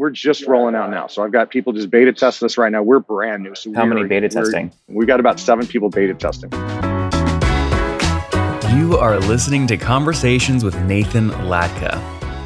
we're 0.00 0.08
just 0.08 0.46
rolling 0.46 0.74
out 0.74 0.88
now. 0.88 1.06
So 1.06 1.22
I've 1.22 1.30
got 1.30 1.50
people 1.50 1.74
just 1.74 1.90
beta 1.90 2.10
testing 2.14 2.46
this 2.46 2.56
right 2.56 2.72
now. 2.72 2.82
We're 2.82 3.00
brand 3.00 3.42
new. 3.42 3.54
So 3.54 3.70
how 3.74 3.84
many 3.84 4.04
beta 4.04 4.30
testing? 4.30 4.72
We've 4.88 5.06
got 5.06 5.20
about 5.20 5.38
seven 5.38 5.66
people 5.66 5.90
beta 5.90 6.14
testing. 6.14 6.50
You 8.74 8.96
are 8.96 9.18
listening 9.20 9.66
to 9.66 9.76
Conversations 9.76 10.64
with 10.64 10.74
Nathan 10.84 11.28
Latka. 11.30 12.00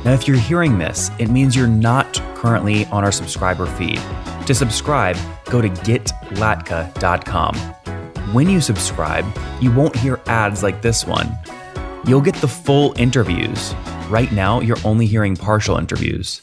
Now, 0.05 0.13
if 0.13 0.27
you're 0.27 0.37
hearing 0.37 0.79
this, 0.79 1.13
it 1.21 1.31
means 1.31 1.55
you're 1.55 1.69
not 1.69 2.21
currently 2.35 2.87
on 2.87 3.05
our 3.05 3.13
subscriber 3.13 3.67
feed. 3.67 4.01
To 4.47 4.55
subscribe, 4.55 5.17
go 5.45 5.63
to 5.63 5.69
getlatka.com. 5.69 7.55
When 8.35 8.51
you 8.51 8.61
subscribe, 8.61 9.25
you 9.61 9.71
won't 9.71 9.95
hear 9.95 10.21
ads 10.27 10.65
like 10.65 10.83
this 10.83 11.07
one. 11.07 11.33
You'll 12.05 12.21
get 12.21 12.35
the 12.35 12.49
full 12.49 12.95
interviews. 12.99 13.77
Right 14.09 14.33
now, 14.33 14.61
you're 14.61 14.77
only 14.85 15.07
hearing 15.07 15.37
partial 15.37 15.79
interviews. 15.79 16.43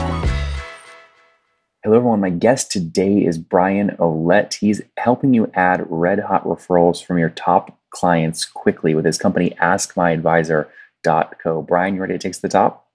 Hello, 1.83 1.97
everyone. 1.97 2.21
My 2.21 2.29
guest 2.29 2.71
today 2.71 3.25
is 3.25 3.39
Brian 3.39 3.95
Ouellette. 3.97 4.53
He's 4.53 4.83
helping 4.97 5.33
you 5.33 5.49
add 5.55 5.83
red 5.89 6.19
hot 6.19 6.43
referrals 6.43 7.03
from 7.03 7.17
your 7.17 7.31
top 7.31 7.75
clients 7.89 8.45
quickly 8.45 8.93
with 8.93 9.03
his 9.03 9.17
company, 9.17 9.55
AskMyAdvisor.co. 9.59 11.61
Brian, 11.63 11.95
you 11.95 12.01
ready 12.01 12.13
to 12.13 12.19
take 12.19 12.33
to 12.33 12.41
the 12.43 12.49
top? 12.49 12.87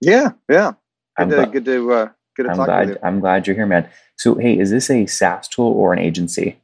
Yeah, 0.00 0.32
yeah. 0.50 0.72
Good 1.16 1.22
I'm 1.22 1.30
to, 1.30 1.46
good 1.46 1.64
to, 1.66 1.92
uh, 1.92 2.08
good 2.36 2.46
to 2.46 2.50
I'm 2.50 2.56
talk 2.56 2.66
glad, 2.66 2.88
you. 2.88 2.96
I'm 3.04 3.20
glad 3.20 3.46
you're 3.46 3.54
here, 3.54 3.66
man. 3.66 3.88
So, 4.16 4.34
hey, 4.34 4.58
is 4.58 4.72
this 4.72 4.90
a 4.90 5.06
SaaS 5.06 5.46
tool 5.46 5.70
or 5.70 5.92
an 5.92 6.00
agency? 6.00 6.60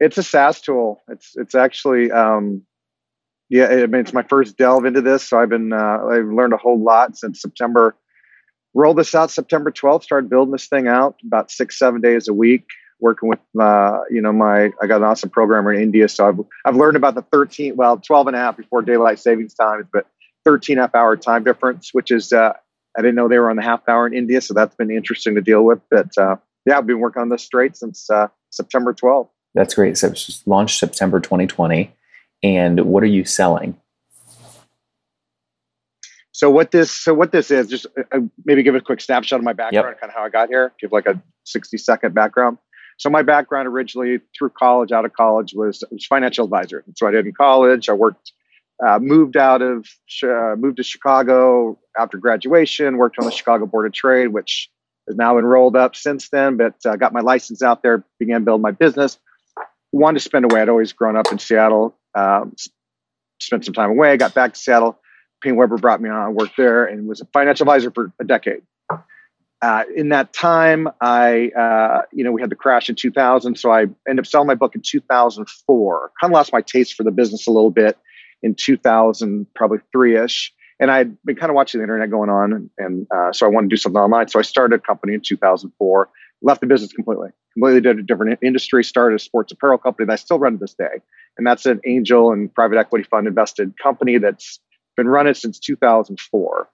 It's 0.00 0.18
a 0.18 0.24
SaaS 0.24 0.60
tool. 0.60 1.02
It's 1.06 1.36
it's 1.36 1.54
actually 1.54 2.10
um, 2.10 2.62
yeah. 3.48 3.66
I 3.66 3.86
mean, 3.86 4.00
it's 4.00 4.12
my 4.12 4.24
first 4.24 4.56
delve 4.56 4.86
into 4.86 5.02
this, 5.02 5.22
so 5.22 5.38
I've 5.38 5.50
been 5.50 5.72
uh, 5.72 5.98
I've 6.10 6.26
learned 6.26 6.52
a 6.52 6.56
whole 6.56 6.82
lot 6.82 7.16
since 7.16 7.40
September 7.40 7.94
rolled 8.76 8.98
this 8.98 9.14
out 9.14 9.30
September 9.30 9.70
12th, 9.70 10.04
started 10.04 10.28
building 10.28 10.52
this 10.52 10.66
thing 10.66 10.86
out 10.86 11.16
about 11.26 11.50
six, 11.50 11.78
seven 11.78 12.00
days 12.00 12.28
a 12.28 12.34
week, 12.34 12.66
working 13.00 13.28
with, 13.28 13.38
uh, 13.58 14.00
you 14.10 14.20
know, 14.20 14.32
my, 14.32 14.70
I 14.82 14.86
got 14.86 14.98
an 14.98 15.04
awesome 15.04 15.30
programmer 15.30 15.72
in 15.72 15.82
India. 15.82 16.08
So 16.08 16.28
I've, 16.28 16.38
I've 16.64 16.76
learned 16.76 16.96
about 16.96 17.14
the 17.14 17.22
13, 17.22 17.76
well, 17.76 17.96
12 17.96 18.28
and 18.28 18.36
a 18.36 18.38
half 18.38 18.56
before 18.56 18.82
daylight 18.82 19.18
savings 19.18 19.54
times, 19.54 19.86
but 19.92 20.06
13 20.44 20.76
half 20.76 20.94
hour 20.94 21.16
time 21.16 21.42
difference, 21.42 21.90
which 21.92 22.10
is, 22.10 22.32
uh, 22.32 22.52
I 22.96 23.02
didn't 23.02 23.14
know 23.14 23.28
they 23.28 23.38
were 23.38 23.50
on 23.50 23.56
the 23.56 23.62
half 23.62 23.80
hour 23.88 24.06
in 24.06 24.14
India. 24.14 24.40
So 24.40 24.52
that's 24.52 24.74
been 24.76 24.90
interesting 24.90 25.34
to 25.34 25.40
deal 25.40 25.62
with. 25.64 25.80
But 25.90 26.16
uh, 26.18 26.36
yeah, 26.66 26.78
I've 26.78 26.86
been 26.86 27.00
working 27.00 27.22
on 27.22 27.30
this 27.30 27.42
straight 27.42 27.76
since 27.76 28.10
uh, 28.10 28.28
September 28.50 28.92
12th. 28.92 29.28
That's 29.54 29.74
great. 29.74 29.96
So 29.96 30.08
it's 30.08 30.46
launched 30.46 30.78
September 30.78 31.18
2020. 31.18 31.92
And 32.42 32.84
what 32.84 33.02
are 33.02 33.06
you 33.06 33.24
selling? 33.24 33.80
So 36.36 36.50
what 36.50 36.70
this 36.70 36.90
so 36.90 37.14
what 37.14 37.32
this 37.32 37.50
is 37.50 37.66
just 37.66 37.86
uh, 37.98 38.02
uh, 38.12 38.20
maybe 38.44 38.62
give 38.62 38.74
a 38.74 38.80
quick 38.82 39.00
snapshot 39.00 39.38
of 39.38 39.44
my 39.44 39.54
background, 39.54 39.86
yep. 39.88 40.00
kind 40.00 40.10
of 40.10 40.14
how 40.14 40.22
I 40.22 40.28
got 40.28 40.50
here. 40.50 40.70
Give 40.78 40.92
like 40.92 41.06
a 41.06 41.18
sixty 41.44 41.78
second 41.78 42.14
background. 42.14 42.58
So 42.98 43.08
my 43.08 43.22
background 43.22 43.68
originally 43.68 44.20
through 44.36 44.50
college, 44.50 44.92
out 44.92 45.06
of 45.06 45.14
college, 45.14 45.54
was, 45.54 45.82
was 45.90 46.04
financial 46.04 46.44
advisor. 46.44 46.84
That's 46.86 47.00
what 47.00 47.08
I 47.08 47.12
did 47.12 47.26
in 47.26 47.32
college. 47.32 47.88
I 47.88 47.94
worked, 47.94 48.32
uh, 48.86 48.98
moved 48.98 49.38
out 49.38 49.62
of, 49.62 49.86
uh, 50.22 50.56
moved 50.58 50.76
to 50.76 50.82
Chicago 50.82 51.78
after 51.98 52.18
graduation. 52.18 52.98
Worked 52.98 53.18
on 53.18 53.24
the 53.24 53.32
Chicago 53.32 53.64
Board 53.64 53.86
of 53.86 53.94
Trade, 53.94 54.28
which 54.28 54.68
is 55.08 55.16
now 55.16 55.38
enrolled 55.38 55.74
up 55.74 55.96
since 55.96 56.28
then. 56.28 56.58
But 56.58 56.74
uh, 56.84 56.96
got 56.96 57.14
my 57.14 57.20
license 57.20 57.62
out 57.62 57.82
there, 57.82 58.04
began 58.18 58.44
building 58.44 58.60
my 58.62 58.72
business. 58.72 59.18
Wanted 59.90 60.18
to 60.18 60.24
spend 60.24 60.44
away. 60.44 60.60
I'd 60.60 60.68
always 60.68 60.92
grown 60.92 61.16
up 61.16 61.32
in 61.32 61.38
Seattle. 61.38 61.96
Um, 62.14 62.54
spent 63.40 63.64
some 63.64 63.72
time 63.72 63.88
away. 63.88 64.18
Got 64.18 64.34
back 64.34 64.52
to 64.52 64.60
Seattle 64.60 64.98
PaineWebber 65.44 65.80
brought 65.80 66.00
me 66.00 66.08
on, 66.08 66.16
I 66.16 66.28
worked 66.28 66.56
there, 66.56 66.86
and 66.86 67.06
was 67.06 67.20
a 67.20 67.26
financial 67.26 67.64
advisor 67.64 67.90
for 67.90 68.12
a 68.20 68.24
decade. 68.24 68.62
Uh, 69.62 69.84
in 69.96 70.10
that 70.10 70.32
time, 70.32 70.88
I, 71.00 71.48
uh, 71.48 72.02
you 72.12 72.22
know, 72.24 72.30
we 72.30 72.40
had 72.40 72.50
the 72.50 72.56
crash 72.56 72.88
in 72.88 72.94
2000, 72.94 73.56
so 73.56 73.72
I 73.72 73.82
ended 74.08 74.20
up 74.20 74.26
selling 74.26 74.46
my 74.46 74.54
book 74.54 74.74
in 74.74 74.82
2004. 74.82 76.12
Kind 76.20 76.30
of 76.30 76.34
lost 76.34 76.52
my 76.52 76.60
taste 76.60 76.94
for 76.94 77.04
the 77.04 77.10
business 77.10 77.46
a 77.46 77.50
little 77.50 77.70
bit 77.70 77.96
in 78.42 78.54
2000, 78.54 79.46
probably 79.54 79.78
three 79.92 80.16
ish. 80.16 80.52
And 80.78 80.90
I'd 80.90 81.16
been 81.24 81.36
kind 81.36 81.48
of 81.48 81.56
watching 81.56 81.80
the 81.80 81.84
internet 81.84 82.10
going 82.10 82.28
on, 82.28 82.52
and, 82.52 82.70
and 82.76 83.06
uh, 83.14 83.32
so 83.32 83.46
I 83.46 83.48
wanted 83.48 83.70
to 83.70 83.76
do 83.76 83.78
something 83.78 84.00
online. 84.00 84.28
So 84.28 84.38
I 84.38 84.42
started 84.42 84.78
a 84.78 84.78
company 84.78 85.14
in 85.14 85.22
2004. 85.22 86.10
Left 86.42 86.60
the 86.60 86.66
business 86.66 86.92
completely, 86.92 87.30
completely 87.54 87.80
did 87.80 87.98
a 87.98 88.02
different 88.02 88.38
industry. 88.42 88.84
Started 88.84 89.16
a 89.16 89.18
sports 89.18 89.52
apparel 89.52 89.78
company 89.78 90.04
that 90.06 90.12
I 90.12 90.16
still 90.16 90.38
run 90.38 90.52
to 90.52 90.58
this 90.58 90.74
day, 90.74 91.00
and 91.38 91.46
that's 91.46 91.64
an 91.64 91.80
angel 91.86 92.30
and 92.30 92.54
private 92.54 92.76
equity 92.76 93.04
fund 93.10 93.26
invested 93.26 93.72
company 93.82 94.18
that's 94.18 94.60
been 94.96 95.08
running 95.08 95.34
since 95.34 95.58
2004. 95.58 96.68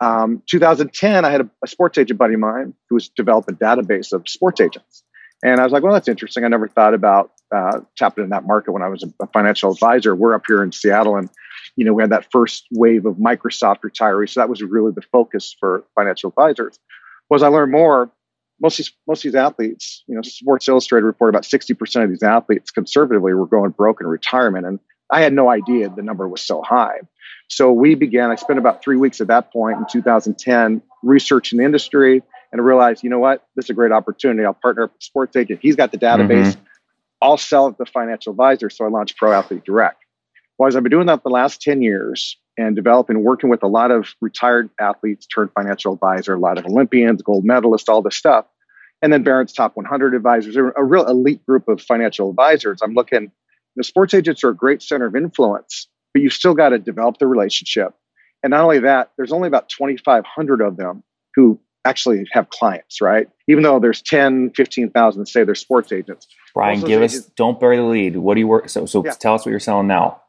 Um, 0.00 0.42
2010, 0.46 1.24
I 1.24 1.30
had 1.30 1.40
a, 1.40 1.50
a, 1.64 1.66
sports 1.66 1.98
agent 1.98 2.18
buddy 2.18 2.34
of 2.34 2.40
mine 2.40 2.74
who 2.88 2.94
was 2.94 3.08
developing 3.08 3.56
a 3.56 3.58
database 3.58 4.12
of 4.12 4.28
sports 4.28 4.60
agents. 4.60 5.02
And 5.42 5.60
I 5.60 5.64
was 5.64 5.72
like, 5.72 5.82
well, 5.82 5.92
that's 5.92 6.08
interesting. 6.08 6.44
I 6.44 6.48
never 6.48 6.68
thought 6.68 6.94
about 6.94 7.32
uh, 7.54 7.80
tapping 7.96 8.24
in 8.24 8.30
that 8.30 8.46
market 8.46 8.72
when 8.72 8.82
I 8.82 8.88
was 8.88 9.04
a, 9.04 9.26
financial 9.28 9.72
advisor. 9.72 10.14
We're 10.14 10.34
up 10.34 10.44
here 10.46 10.62
in 10.62 10.72
Seattle, 10.72 11.16
and 11.16 11.28
you 11.76 11.84
know 11.84 11.92
we 11.92 12.02
had 12.02 12.10
that 12.10 12.30
first 12.30 12.66
wave 12.72 13.06
of 13.06 13.16
Microsoft 13.16 13.78
retirees, 13.80 14.30
so 14.30 14.40
that 14.40 14.48
was 14.48 14.62
really 14.62 14.92
the 14.92 15.02
focus 15.12 15.56
for 15.58 15.84
financial 15.94 16.30
advisors. 16.30 16.78
Was 17.30 17.42
I 17.42 17.48
learned 17.48 17.72
more? 17.72 18.10
Most 18.60 18.74
of 18.74 18.86
these, 18.86 18.92
most 19.06 19.24
of 19.24 19.32
these 19.32 19.36
athletes, 19.36 20.02
you 20.08 20.16
know, 20.16 20.22
Sports 20.22 20.68
Illustrated 20.68 21.06
reported 21.06 21.36
about 21.36 21.44
60% 21.44 22.02
of 22.02 22.10
these 22.10 22.24
athletes 22.24 22.72
conservatively 22.72 23.32
were 23.32 23.46
going 23.46 23.70
broke 23.70 24.00
in 24.00 24.08
retirement, 24.08 24.66
and 24.66 24.80
I 25.10 25.20
had 25.20 25.32
no 25.32 25.48
idea 25.48 25.88
the 25.88 26.02
number 26.02 26.28
was 26.28 26.42
so 26.42 26.62
high. 26.62 26.98
So 27.48 27.72
we 27.72 27.94
began, 27.94 28.30
I 28.30 28.36
spent 28.36 28.58
about 28.58 28.82
three 28.82 28.96
weeks 28.96 29.20
at 29.20 29.26
that 29.28 29.52
point 29.52 29.78
in 29.78 29.86
2010 29.90 30.82
researching 31.02 31.58
the 31.58 31.64
industry 31.64 32.22
and 32.52 32.64
realized, 32.64 33.02
you 33.02 33.10
know 33.10 33.18
what, 33.18 33.46
this 33.56 33.66
is 33.66 33.70
a 33.70 33.74
great 33.74 33.92
opportunity. 33.92 34.44
I'll 34.44 34.54
partner 34.54 34.84
up 34.84 34.92
with 34.92 35.02
Sports 35.02 35.34
Agent. 35.36 35.60
He's 35.62 35.76
got 35.76 35.90
the 35.90 35.98
database. 35.98 36.52
Mm-hmm. 36.52 36.62
I'll 37.20 37.36
sell 37.36 37.68
it 37.68 37.76
to 37.78 37.86
financial 37.86 38.32
advisor. 38.32 38.70
So 38.70 38.84
I 38.84 38.88
launched 38.88 39.16
Pro 39.16 39.32
Athlete 39.32 39.64
Direct. 39.64 40.02
Well, 40.58 40.68
as 40.68 40.76
I've 40.76 40.82
been 40.82 40.90
doing 40.90 41.06
that 41.06 41.22
the 41.22 41.30
last 41.30 41.62
10 41.62 41.82
years 41.82 42.36
and 42.58 42.76
developing, 42.76 43.22
working 43.22 43.48
with 43.48 43.62
a 43.62 43.68
lot 43.68 43.90
of 43.90 44.14
retired 44.20 44.70
athletes 44.80 45.26
turned 45.26 45.50
financial 45.52 45.94
advisor, 45.94 46.34
a 46.34 46.38
lot 46.38 46.58
of 46.58 46.66
Olympians, 46.66 47.22
gold 47.22 47.44
medalists, 47.44 47.88
all 47.88 48.02
this 48.02 48.16
stuff. 48.16 48.44
And 49.00 49.12
then 49.12 49.22
Barron's 49.22 49.52
top 49.52 49.76
100 49.76 50.14
advisors, 50.14 50.56
a 50.56 50.84
real 50.84 51.06
elite 51.06 51.44
group 51.46 51.68
of 51.68 51.80
financial 51.80 52.30
advisors. 52.30 52.80
I'm 52.82 52.94
looking, 52.94 53.30
the 53.76 53.84
sports 53.84 54.12
agents 54.12 54.42
are 54.42 54.50
a 54.50 54.56
great 54.56 54.82
center 54.82 55.06
of 55.06 55.14
influence 55.14 55.86
but 56.12 56.22
you've 56.22 56.32
still 56.32 56.54
got 56.54 56.70
to 56.70 56.78
develop 56.78 57.18
the 57.18 57.26
relationship. 57.26 57.94
And 58.42 58.52
not 58.52 58.62
only 58.62 58.80
that, 58.80 59.10
there's 59.16 59.32
only 59.32 59.48
about 59.48 59.68
2,500 59.68 60.60
of 60.60 60.76
them 60.76 61.02
who 61.34 61.60
actually 61.84 62.26
have 62.32 62.50
clients, 62.50 63.00
right? 63.00 63.28
Even 63.48 63.62
though 63.62 63.80
there's 63.80 64.02
10, 64.02 64.52
15,000 64.54 65.26
say 65.26 65.44
they're 65.44 65.54
sports 65.54 65.92
agents. 65.92 66.26
Brian, 66.54 66.80
give 66.80 67.02
agents, 67.02 67.26
us, 67.26 67.32
don't 67.36 67.58
bury 67.58 67.76
the 67.76 67.82
lead. 67.82 68.16
What 68.16 68.34
do 68.34 68.40
you 68.40 68.48
work? 68.48 68.68
So, 68.68 68.86
so 68.86 69.04
yeah. 69.04 69.12
tell 69.12 69.34
us 69.34 69.44
what 69.44 69.50
you're 69.50 69.60
selling 69.60 69.86
now. 69.86 70.22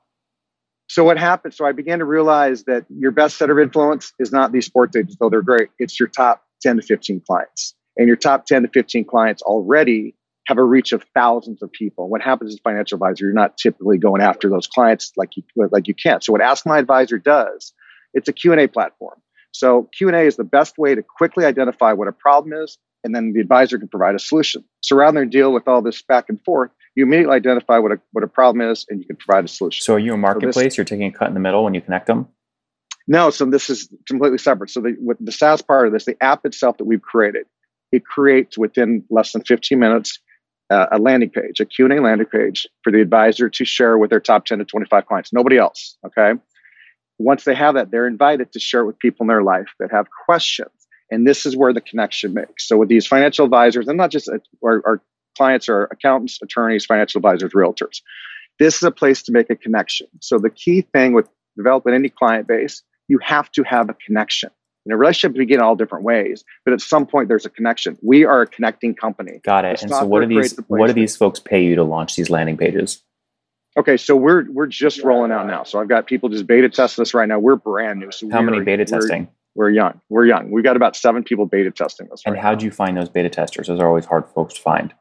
So 0.87 1.03
what 1.03 1.19
happened? 1.19 1.53
So 1.53 1.65
I 1.65 1.71
began 1.71 1.99
to 1.99 2.05
realize 2.05 2.63
that 2.63 2.85
your 2.89 3.11
best 3.11 3.37
set 3.37 3.51
of 3.51 3.59
influence 3.59 4.11
is 4.17 4.31
not 4.31 4.51
these 4.51 4.65
sports 4.65 4.95
agents, 4.95 5.17
though 5.19 5.29
they're 5.29 5.43
great. 5.43 5.69
It's 5.77 5.99
your 5.99 6.09
top 6.09 6.43
10 6.61 6.77
to 6.77 6.81
15 6.81 7.21
clients. 7.27 7.75
And 7.97 8.07
your 8.07 8.15
top 8.15 8.45
10 8.45 8.63
to 8.63 8.69
15 8.69 9.05
clients 9.05 9.41
already 9.43 10.15
have 10.49 10.57
a 10.57 10.63
reach 10.63 10.93
of 10.93 11.05
thousands 11.13 11.61
of 11.61 11.71
people. 11.71 12.09
What 12.09 12.23
happens 12.23 12.51
as 12.55 12.59
financial 12.59 12.95
advisor, 12.95 13.25
you're 13.25 13.33
not 13.33 13.55
typically 13.55 13.99
going 13.99 14.19
after 14.19 14.49
those 14.49 14.65
clients 14.65 15.13
like 15.15 15.37
you 15.37 15.43
like 15.55 15.87
you 15.87 15.93
can. 15.93 16.21
So 16.21 16.31
what 16.31 16.41
Ask 16.41 16.65
My 16.65 16.79
Advisor 16.79 17.19
does, 17.19 17.71
it's 18.15 18.27
a 18.27 18.33
Q&A 18.33 18.67
platform. 18.67 19.21
So 19.51 19.87
Q&A 19.95 20.25
is 20.25 20.37
the 20.37 20.43
best 20.43 20.79
way 20.79 20.95
to 20.95 21.03
quickly 21.03 21.45
identify 21.45 21.93
what 21.93 22.07
a 22.07 22.11
problem 22.11 22.53
is, 22.53 22.79
and 23.03 23.13
then 23.13 23.31
the 23.33 23.41
advisor 23.41 23.77
can 23.77 23.89
provide 23.89 24.15
a 24.15 24.19
solution. 24.19 24.63
So 24.81 24.95
rather 24.95 25.19
than 25.19 25.29
deal 25.29 25.53
with 25.53 25.67
all 25.67 25.83
this 25.83 26.01
back 26.01 26.29
and 26.29 26.43
forth, 26.43 26.71
you 26.95 27.03
immediately 27.03 27.35
identify 27.35 27.77
what 27.77 27.91
a 27.91 27.99
what 28.11 28.23
a 28.23 28.27
problem 28.27 28.67
is, 28.71 28.87
and 28.89 28.99
you 28.99 29.05
can 29.05 29.17
provide 29.17 29.45
a 29.45 29.47
solution. 29.47 29.83
So 29.83 29.93
are 29.93 29.99
you 29.99 30.15
a 30.15 30.17
marketplace? 30.17 30.55
So 30.55 30.63
this, 30.63 30.77
You're 30.77 30.85
taking 30.85 31.05
a 31.05 31.11
cut 31.11 31.27
in 31.27 31.35
the 31.35 31.39
middle 31.39 31.63
when 31.63 31.75
you 31.75 31.81
connect 31.81 32.07
them. 32.07 32.27
No, 33.07 33.29
so 33.29 33.45
this 33.45 33.69
is 33.69 33.87
completely 34.07 34.39
separate. 34.39 34.71
So 34.71 34.81
the 34.81 34.95
what 34.99 35.17
the 35.19 35.31
SaaS 35.31 35.61
part 35.61 35.85
of 35.85 35.93
this, 35.93 36.05
the 36.05 36.17
app 36.21 36.43
itself 36.47 36.79
that 36.79 36.85
we've 36.85 37.03
created, 37.03 37.45
it 37.91 38.03
creates 38.03 38.57
within 38.57 39.03
less 39.11 39.31
than 39.31 39.43
15 39.43 39.77
minutes 39.77 40.19
uh, 40.69 40.87
a 40.91 40.99
landing 40.99 41.29
page, 41.29 41.59
a 41.59 41.65
Q&A 41.65 41.99
landing 41.99 42.27
page 42.27 42.67
for 42.83 42.91
the 42.91 43.01
advisor 43.01 43.49
to 43.49 43.65
share 43.65 43.97
with 43.97 44.09
their 44.09 44.19
top 44.19 44.45
10 44.45 44.59
to 44.59 44.65
25 44.65 45.05
clients. 45.05 45.33
Nobody 45.33 45.57
else. 45.57 45.97
Okay. 46.05 46.33
Once 47.17 47.43
they 47.43 47.55
have 47.55 47.75
that, 47.75 47.91
they're 47.91 48.07
invited 48.07 48.51
to 48.53 48.59
share 48.59 48.81
it 48.81 48.85
with 48.85 48.99
people 48.99 49.23
in 49.23 49.27
their 49.27 49.43
life 49.43 49.67
that 49.79 49.91
have 49.91 50.07
questions. 50.25 50.69
And 51.11 51.27
this 51.27 51.45
is 51.45 51.57
where 51.57 51.73
the 51.73 51.81
connection 51.81 52.33
makes. 52.33 52.67
So 52.67 52.77
with 52.77 52.87
these 52.87 53.07
financial 53.07 53.45
advisors, 53.45 53.87
and 53.87 53.97
not 53.97 54.11
just 54.11 54.29
uh, 54.29 54.37
our, 54.63 54.81
our 54.85 55.01
clients 55.35 55.67
are 55.69 55.85
accountants, 55.85 56.39
attorneys, 56.41 56.85
financial 56.85 57.19
advisors, 57.19 57.51
realtors. 57.53 58.01
This 58.59 58.75
is 58.75 58.83
a 58.83 58.91
place 58.91 59.23
to 59.23 59.31
make 59.31 59.49
a 59.49 59.55
connection. 59.55 60.07
So 60.21 60.37
the 60.37 60.49
key 60.49 60.81
thing 60.81 61.13
with 61.13 61.27
developing 61.57 61.93
any 61.93 62.09
client 62.09 62.47
base, 62.47 62.83
you 63.07 63.19
have 63.23 63.51
to 63.53 63.63
have 63.63 63.89
a 63.89 63.93
connection. 63.93 64.51
In 64.85 64.91
a 64.93 64.97
relationship, 64.97 65.37
we 65.37 65.45
get 65.45 65.59
all 65.59 65.75
different 65.75 66.03
ways, 66.05 66.43
but 66.65 66.73
at 66.73 66.81
some 66.81 67.05
point 67.05 67.27
there's 67.27 67.45
a 67.45 67.49
connection. 67.49 67.97
We 68.01 68.23
are 68.25 68.43
a 68.43 68.47
connecting 68.47 68.95
company. 68.95 69.39
Got 69.43 69.65
it. 69.65 69.81
And 69.81 69.91
so, 69.91 70.05
what 70.05 70.21
do 70.21 70.27
these 70.27 70.57
what 70.67 70.87
do 70.87 70.93
these 70.93 71.15
folks 71.15 71.39
pay 71.39 71.63
you 71.63 71.75
to 71.75 71.83
launch 71.83 72.15
these 72.15 72.29
landing 72.29 72.57
pages? 72.57 73.03
Okay, 73.77 73.97
so 73.97 74.15
we're 74.15 74.49
we're 74.51 74.67
just 74.67 75.03
rolling 75.03 75.31
out 75.31 75.47
now. 75.47 75.63
So 75.63 75.79
I've 75.79 75.87
got 75.87 76.07
people 76.07 76.29
just 76.29 76.47
beta 76.47 76.69
testing 76.69 77.01
this 77.01 77.13
right 77.13 77.27
now. 77.27 77.39
We're 77.39 77.55
brand 77.55 77.99
new. 77.99 78.11
So 78.11 78.29
how 78.29 78.41
many 78.41 78.61
beta 78.61 78.85
testing? 78.85 79.29
We're, 79.55 79.65
we're, 79.65 79.69
young. 79.71 80.01
We're 80.09 80.25
young. 80.25 80.51
We've 80.51 80.63
got 80.63 80.75
about 80.75 80.95
seven 80.95 81.23
people 81.23 81.45
beta 81.45 81.71
testing 81.71 82.07
this. 82.09 82.23
And 82.25 82.35
right 82.35 82.41
how 82.41 82.55
do 82.55 82.65
you 82.65 82.71
find 82.71 82.97
those 82.97 83.09
beta 83.09 83.29
testers? 83.29 83.67
Those 83.67 83.79
are 83.79 83.87
always 83.87 84.05
hard 84.05 84.25
folks 84.33 84.55
to 84.55 84.61
find. 84.61 84.93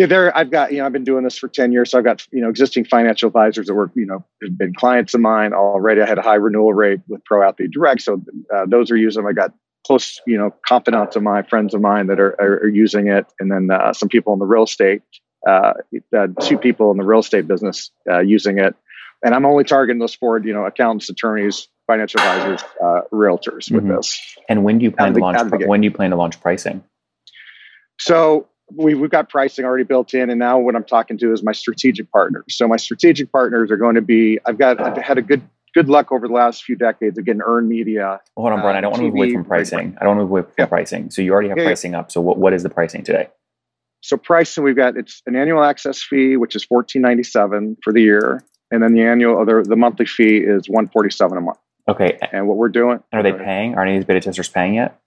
Yeah, 0.00 0.06
there. 0.06 0.34
I've 0.34 0.50
got 0.50 0.72
you 0.72 0.78
know 0.78 0.86
I've 0.86 0.94
been 0.94 1.04
doing 1.04 1.24
this 1.24 1.36
for 1.36 1.46
ten 1.46 1.72
years, 1.72 1.90
so 1.90 1.98
I've 1.98 2.04
got 2.04 2.26
you 2.32 2.40
know 2.40 2.48
existing 2.48 2.86
financial 2.86 3.26
advisors 3.26 3.66
that 3.66 3.74
work, 3.74 3.90
you 3.94 4.06
know 4.06 4.24
have 4.42 4.56
been 4.56 4.72
clients 4.72 5.12
of 5.12 5.20
mine 5.20 5.52
already. 5.52 6.00
I 6.00 6.06
had 6.06 6.16
a 6.16 6.22
high 6.22 6.36
renewal 6.36 6.72
rate 6.72 7.00
with 7.06 7.22
Pro 7.26 7.46
Athlete 7.46 7.70
Direct, 7.70 8.00
so 8.00 8.22
uh, 8.50 8.64
those 8.66 8.90
are 8.90 8.96
using. 8.96 9.26
I 9.26 9.34
got 9.34 9.52
close 9.86 10.18
you 10.26 10.38
know 10.38 10.54
confidants 10.66 11.16
of 11.16 11.22
mine, 11.22 11.44
friends 11.44 11.74
of 11.74 11.82
mine 11.82 12.06
that 12.06 12.18
are, 12.18 12.30
are, 12.40 12.60
are 12.60 12.68
using 12.68 13.08
it, 13.08 13.26
and 13.40 13.52
then 13.52 13.70
uh, 13.70 13.92
some 13.92 14.08
people 14.08 14.32
in 14.32 14.38
the 14.38 14.46
real 14.46 14.62
estate, 14.62 15.02
uh, 15.46 15.74
uh 16.16 16.28
two 16.40 16.56
people 16.56 16.90
in 16.90 16.96
the 16.96 17.04
real 17.04 17.20
estate 17.20 17.46
business 17.46 17.90
uh, 18.10 18.20
using 18.20 18.58
it, 18.58 18.74
and 19.22 19.34
I'm 19.34 19.44
only 19.44 19.64
targeting 19.64 20.00
those 20.00 20.14
four 20.14 20.38
you 20.38 20.54
know 20.54 20.64
accountants, 20.64 21.10
attorneys, 21.10 21.68
financial 21.86 22.22
advisors, 22.22 22.66
uh, 22.82 23.02
realtors 23.12 23.70
with 23.70 23.84
mm-hmm. 23.84 23.96
this. 23.96 24.18
And 24.48 24.64
when 24.64 24.78
do 24.78 24.84
you 24.84 24.92
plan 24.92 25.12
to 25.12 25.20
launch? 25.20 25.52
When 25.66 25.82
do 25.82 25.84
you 25.84 25.92
plan 25.92 26.08
to 26.08 26.16
launch 26.16 26.40
pricing? 26.40 26.84
So 27.98 28.48
we, 28.74 28.94
we've 28.94 29.10
got 29.10 29.28
pricing 29.28 29.64
already 29.64 29.84
built 29.84 30.14
in 30.14 30.30
and 30.30 30.38
now 30.38 30.58
what 30.58 30.76
i'm 30.76 30.84
talking 30.84 31.18
to 31.18 31.32
is 31.32 31.42
my 31.42 31.52
strategic 31.52 32.10
partners. 32.10 32.44
So 32.48 32.68
my 32.68 32.76
strategic 32.76 33.32
partners 33.32 33.70
are 33.70 33.76
going 33.76 33.94
to 33.94 34.02
be 34.02 34.38
i've 34.46 34.58
got 34.58 34.80
i've 34.80 34.96
had 34.96 35.18
a 35.18 35.22
good 35.22 35.42
good 35.74 35.88
luck 35.88 36.10
over 36.10 36.26
the 36.26 36.34
last 36.34 36.64
few 36.64 36.76
decades 36.76 37.16
of 37.18 37.24
getting 37.24 37.42
earned 37.42 37.68
media 37.68 38.20
hold 38.36 38.52
on 38.52 38.60
brian 38.60 38.76
uh, 38.76 38.78
i 38.78 38.80
don't 38.80 38.90
want 38.92 39.00
to 39.00 39.06
move 39.06 39.14
away 39.14 39.32
from 39.32 39.44
pricing. 39.44 39.96
I 40.00 40.04
don't 40.04 40.16
want 40.16 40.18
to 40.18 40.22
move 40.24 40.30
away 40.30 40.42
from 40.42 40.52
yeah. 40.58 40.66
pricing. 40.66 41.10
So 41.10 41.22
you 41.22 41.32
already 41.32 41.48
have 41.48 41.58
yeah, 41.58 41.64
pricing 41.64 41.94
up 41.94 42.10
so 42.10 42.20
what, 42.20 42.38
what 42.38 42.52
is 42.52 42.62
the 42.62 42.70
pricing 42.70 43.04
today? 43.04 43.28
So 44.02 44.16
pricing 44.16 44.64
we've 44.64 44.76
got 44.76 44.96
it's 44.96 45.22
an 45.26 45.36
annual 45.36 45.62
access 45.62 46.02
fee 46.02 46.36
which 46.36 46.56
is 46.56 46.64
1497 46.68 47.78
for 47.82 47.92
the 47.92 48.02
year 48.02 48.42
and 48.70 48.82
then 48.82 48.94
the 48.94 49.02
annual 49.02 49.40
other 49.40 49.62
the 49.62 49.76
monthly 49.76 50.06
fee 50.06 50.38
is 50.38 50.68
147 50.68 51.38
a 51.38 51.40
month. 51.40 51.58
Okay 51.88 52.18
and 52.32 52.46
what 52.46 52.56
we're 52.56 52.68
doing 52.68 53.02
are 53.12 53.22
they 53.22 53.32
paying? 53.32 53.74
Are 53.74 53.82
any 53.82 53.96
of 53.96 54.00
these 54.00 54.06
beta 54.06 54.20
testers 54.20 54.48
paying 54.48 54.74
yet? 54.74 55.00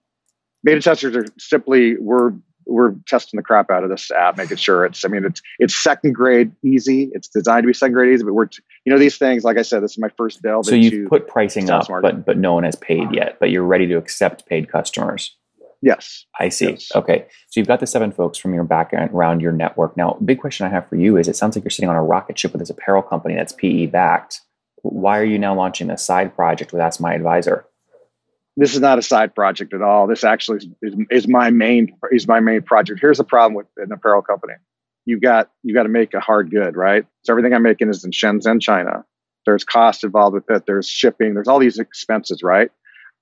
Beta 0.64 0.80
testers 0.80 1.16
are 1.16 1.26
simply 1.38 1.98
we're 1.98 2.34
we're 2.66 2.96
testing 3.08 3.38
the 3.38 3.44
crap 3.44 3.70
out 3.70 3.84
of 3.84 3.90
this 3.90 4.12
app, 4.12 4.38
making 4.38 4.58
sure 4.58 4.86
it's. 4.86 5.04
I 5.04 5.08
mean, 5.08 5.26
it's 5.26 5.42
it's 5.60 5.76
second 5.76 6.14
grade 6.14 6.52
easy. 6.64 7.10
It's 7.14 7.28
designed 7.28 7.64
to 7.64 7.68
be 7.68 7.74
second 7.74 7.94
grade 7.94 8.14
easy, 8.14 8.24
but 8.24 8.34
we're 8.34 8.50
you 8.86 8.94
know 8.94 9.00
these 9.00 9.18
things. 9.18 9.44
Like 9.44 9.58
I 9.58 9.62
said, 9.62 9.84
this 9.84 9.92
is 9.92 9.98
my 9.98 10.10
first 10.18 10.42
delve. 10.42 10.66
So 10.66 10.76
you've 10.76 11.10
put 11.10 11.28
pricing 11.28 11.70
up, 11.70 11.88
but 11.88 12.26
but 12.26 12.38
no 12.38 12.54
one 12.54 12.64
has 12.64 12.76
paid 12.76 13.14
yet. 13.14 13.38
But 13.40 13.50
you're 13.50 13.64
ready 13.64 13.88
to 13.88 13.98
accept 13.98 14.48
paid 14.48 14.72
customers. 14.72 15.36
Yes. 15.84 16.26
I 16.40 16.48
see. 16.48 16.70
Yes. 16.70 16.92
Okay. 16.96 17.26
So 17.50 17.60
you've 17.60 17.68
got 17.68 17.82
the 17.82 17.88
seven 17.88 18.14
folks 18.14 18.38
from 18.38 18.54
your 18.54 18.64
background 18.64 19.12
around 19.12 19.42
your 19.42 19.52
network. 19.52 19.98
Now, 19.98 20.18
big 20.24 20.40
question 20.40 20.66
I 20.66 20.70
have 20.70 20.88
for 20.88 20.96
you 20.96 21.18
is 21.18 21.28
it 21.28 21.36
sounds 21.36 21.58
like 21.58 21.66
you're 21.66 21.72
sitting 21.72 21.90
on 21.90 21.98
a 21.98 22.04
rocket 22.04 22.40
ship 22.40 22.54
with 22.54 22.60
this 22.60 22.70
apparel 22.70 23.02
company 23.02 23.36
that's 23.36 23.52
PE 23.52 23.88
backed. 23.88 24.40
Why 24.82 25.20
are 25.20 25.26
you 25.26 25.38
now 25.38 25.54
launching 25.54 25.90
a 25.90 25.98
side 25.98 26.36
project 26.36 26.72
with 26.72 26.82
Ask 26.82 27.02
My 27.02 27.14
Advisor? 27.14 27.66
This 28.56 28.74
is 28.74 28.82
not 28.82 29.00
a 29.00 29.02
side 29.02 29.34
project 29.34 29.74
at 29.74 29.82
all. 29.82 30.08
This 30.08 30.24
actually 30.24 30.60
is, 30.82 30.96
is, 31.10 31.28
my 31.28 31.50
main 31.50 31.96
is 32.12 32.28
my 32.28 32.40
main 32.40 32.62
project. 32.62 33.00
Here's 33.02 33.18
the 33.18 33.24
problem 33.24 33.56
with 33.56 33.68
an 33.78 33.92
apparel 33.92 34.22
company: 34.22 34.54
you 35.06 35.20
got 35.20 35.50
you 35.64 35.74
got 35.74 35.84
to 35.84 35.90
make 35.90 36.14
a 36.14 36.20
hard 36.20 36.52
good, 36.52 36.76
right? 36.76 37.06
So 37.24 37.34
everything 37.34 37.54
I'm 37.54 37.64
making 37.64 37.90
is 37.90 38.04
in 38.04 38.12
Shenzhen, 38.12 38.62
China. 38.62 39.06
There's 39.46 39.64
cost 39.64 40.04
involved 40.04 40.36
with 40.36 40.50
it. 40.50 40.64
There's 40.66 40.88
shipping. 40.88 41.34
There's 41.34 41.48
all 41.48 41.60
these 41.60 41.80
expenses, 41.80 42.44
right? 42.44 42.70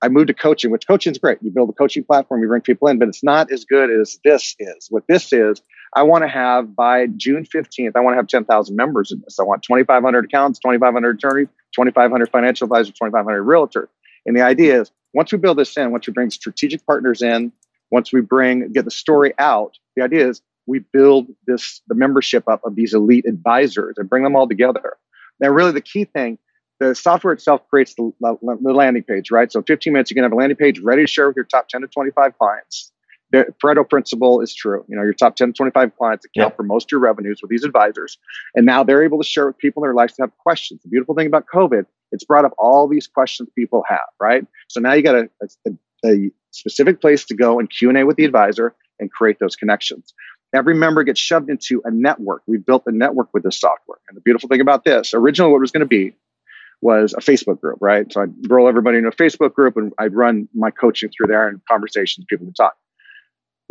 I 0.02 0.08
moved 0.08 0.28
to 0.28 0.34
coaching, 0.34 0.72
which 0.72 0.86
coaching 0.86 1.12
is 1.12 1.18
great. 1.18 1.38
You 1.42 1.52
build 1.52 1.70
a 1.70 1.72
coaching 1.72 2.02
platform, 2.02 2.42
you 2.42 2.48
bring 2.48 2.60
people 2.60 2.88
in, 2.88 2.98
but 2.98 3.06
it's 3.06 3.22
not 3.22 3.52
as 3.52 3.64
good 3.64 3.88
as 3.88 4.18
this 4.24 4.56
is. 4.58 4.88
What 4.90 5.04
this 5.08 5.32
is, 5.32 5.62
I 5.94 6.02
want 6.02 6.24
to 6.24 6.28
have 6.28 6.74
by 6.74 7.06
June 7.16 7.44
15th, 7.44 7.92
I 7.94 8.00
want 8.00 8.14
to 8.14 8.16
have 8.16 8.26
10,000 8.26 8.74
members 8.74 9.12
in 9.12 9.22
this. 9.24 9.38
I 9.38 9.44
want 9.44 9.62
2,500 9.62 10.24
accounts, 10.24 10.58
2,500 10.58 11.16
attorneys, 11.16 11.46
2,500 11.76 12.30
financial 12.30 12.64
advisors, 12.64 12.94
2,500 12.94 13.44
realtors. 13.44 13.86
And 14.26 14.36
the 14.36 14.42
idea 14.42 14.80
is 14.80 14.90
once 15.14 15.32
we 15.32 15.38
build 15.38 15.58
this 15.58 15.76
in, 15.76 15.92
once 15.92 16.06
we 16.06 16.12
bring 16.12 16.30
strategic 16.30 16.84
partners 16.86 17.22
in, 17.22 17.52
once 17.90 18.12
we 18.12 18.20
bring 18.20 18.72
get 18.72 18.84
the 18.84 18.90
story 18.90 19.34
out, 19.38 19.78
the 19.96 20.02
idea 20.02 20.28
is 20.28 20.42
we 20.66 20.78
build 20.78 21.26
this 21.46 21.82
the 21.88 21.94
membership 21.94 22.48
up 22.48 22.60
of 22.64 22.76
these 22.76 22.94
elite 22.94 23.26
advisors 23.26 23.96
and 23.98 24.08
bring 24.08 24.22
them 24.22 24.36
all 24.36 24.48
together. 24.48 24.96
Now, 25.40 25.48
really, 25.48 25.72
the 25.72 25.80
key 25.80 26.04
thing, 26.04 26.38
the 26.78 26.94
software 26.94 27.32
itself 27.32 27.62
creates 27.68 27.94
the, 27.94 28.12
the 28.20 28.72
landing 28.72 29.02
page, 29.02 29.30
right? 29.30 29.50
So, 29.50 29.62
15 29.62 29.92
minutes, 29.92 30.10
you 30.10 30.14
can 30.14 30.22
have 30.22 30.32
a 30.32 30.36
landing 30.36 30.56
page 30.56 30.78
ready 30.80 31.02
to 31.02 31.06
share 31.06 31.28
with 31.28 31.36
your 31.36 31.44
top 31.44 31.68
10 31.68 31.80
to 31.80 31.88
25 31.88 32.38
clients. 32.38 32.91
The 33.32 33.46
Pareto 33.62 33.88
principle 33.88 34.40
is 34.40 34.54
true. 34.54 34.84
You 34.88 34.96
know, 34.96 35.02
your 35.02 35.14
top 35.14 35.36
10 35.36 35.48
to 35.48 35.52
25 35.54 35.96
clients 35.96 36.24
account 36.24 36.52
yeah. 36.52 36.56
for 36.56 36.62
most 36.62 36.84
of 36.84 36.92
your 36.92 37.00
revenues 37.00 37.40
with 37.42 37.50
these 37.50 37.64
advisors. 37.64 38.18
And 38.54 38.66
now 38.66 38.84
they're 38.84 39.02
able 39.02 39.18
to 39.18 39.26
share 39.26 39.46
with 39.46 39.58
people 39.58 39.82
in 39.82 39.88
their 39.88 39.94
lives 39.94 40.14
to 40.14 40.22
have 40.22 40.36
questions. 40.38 40.82
The 40.82 40.88
beautiful 40.88 41.14
thing 41.14 41.26
about 41.26 41.46
COVID 41.52 41.86
it's 42.12 42.24
brought 42.24 42.44
up 42.44 42.52
all 42.58 42.86
these 42.86 43.06
questions 43.06 43.48
people 43.56 43.82
have, 43.88 44.00
right? 44.20 44.46
So 44.68 44.80
now 44.80 44.92
you 44.92 45.02
got 45.02 45.16
a, 45.16 45.28
a, 45.66 45.70
a 46.04 46.30
specific 46.50 47.00
place 47.00 47.24
to 47.24 47.34
go 47.34 47.58
and 47.58 47.68
Q&A 47.68 48.04
with 48.04 48.16
the 48.16 48.24
advisor 48.24 48.74
and 49.00 49.10
create 49.10 49.38
those 49.40 49.56
connections. 49.56 50.12
Every 50.54 50.74
member 50.74 51.02
gets 51.02 51.18
shoved 51.18 51.48
into 51.48 51.80
a 51.84 51.90
network. 51.90 52.42
We 52.46 52.58
built 52.58 52.82
a 52.86 52.92
network 52.92 53.30
with 53.32 53.42
this 53.42 53.58
software. 53.58 53.98
And 54.08 54.16
the 54.16 54.20
beautiful 54.20 54.50
thing 54.50 54.60
about 54.60 54.84
this, 54.84 55.14
originally 55.14 55.50
what 55.50 55.58
it 55.58 55.62
was 55.62 55.70
going 55.70 55.80
to 55.80 55.86
be 55.86 56.14
was 56.82 57.14
a 57.14 57.20
Facebook 57.20 57.60
group, 57.60 57.78
right? 57.80 58.12
So 58.12 58.22
I'd 58.22 58.34
roll 58.48 58.68
everybody 58.68 58.98
into 58.98 59.08
a 59.08 59.12
Facebook 59.12 59.54
group 59.54 59.76
and 59.76 59.92
I'd 59.98 60.12
run 60.12 60.48
my 60.52 60.70
coaching 60.70 61.10
through 61.10 61.28
there 61.28 61.48
and 61.48 61.60
conversations, 61.70 62.26
people 62.28 62.46
to 62.46 62.52
talk 62.52 62.76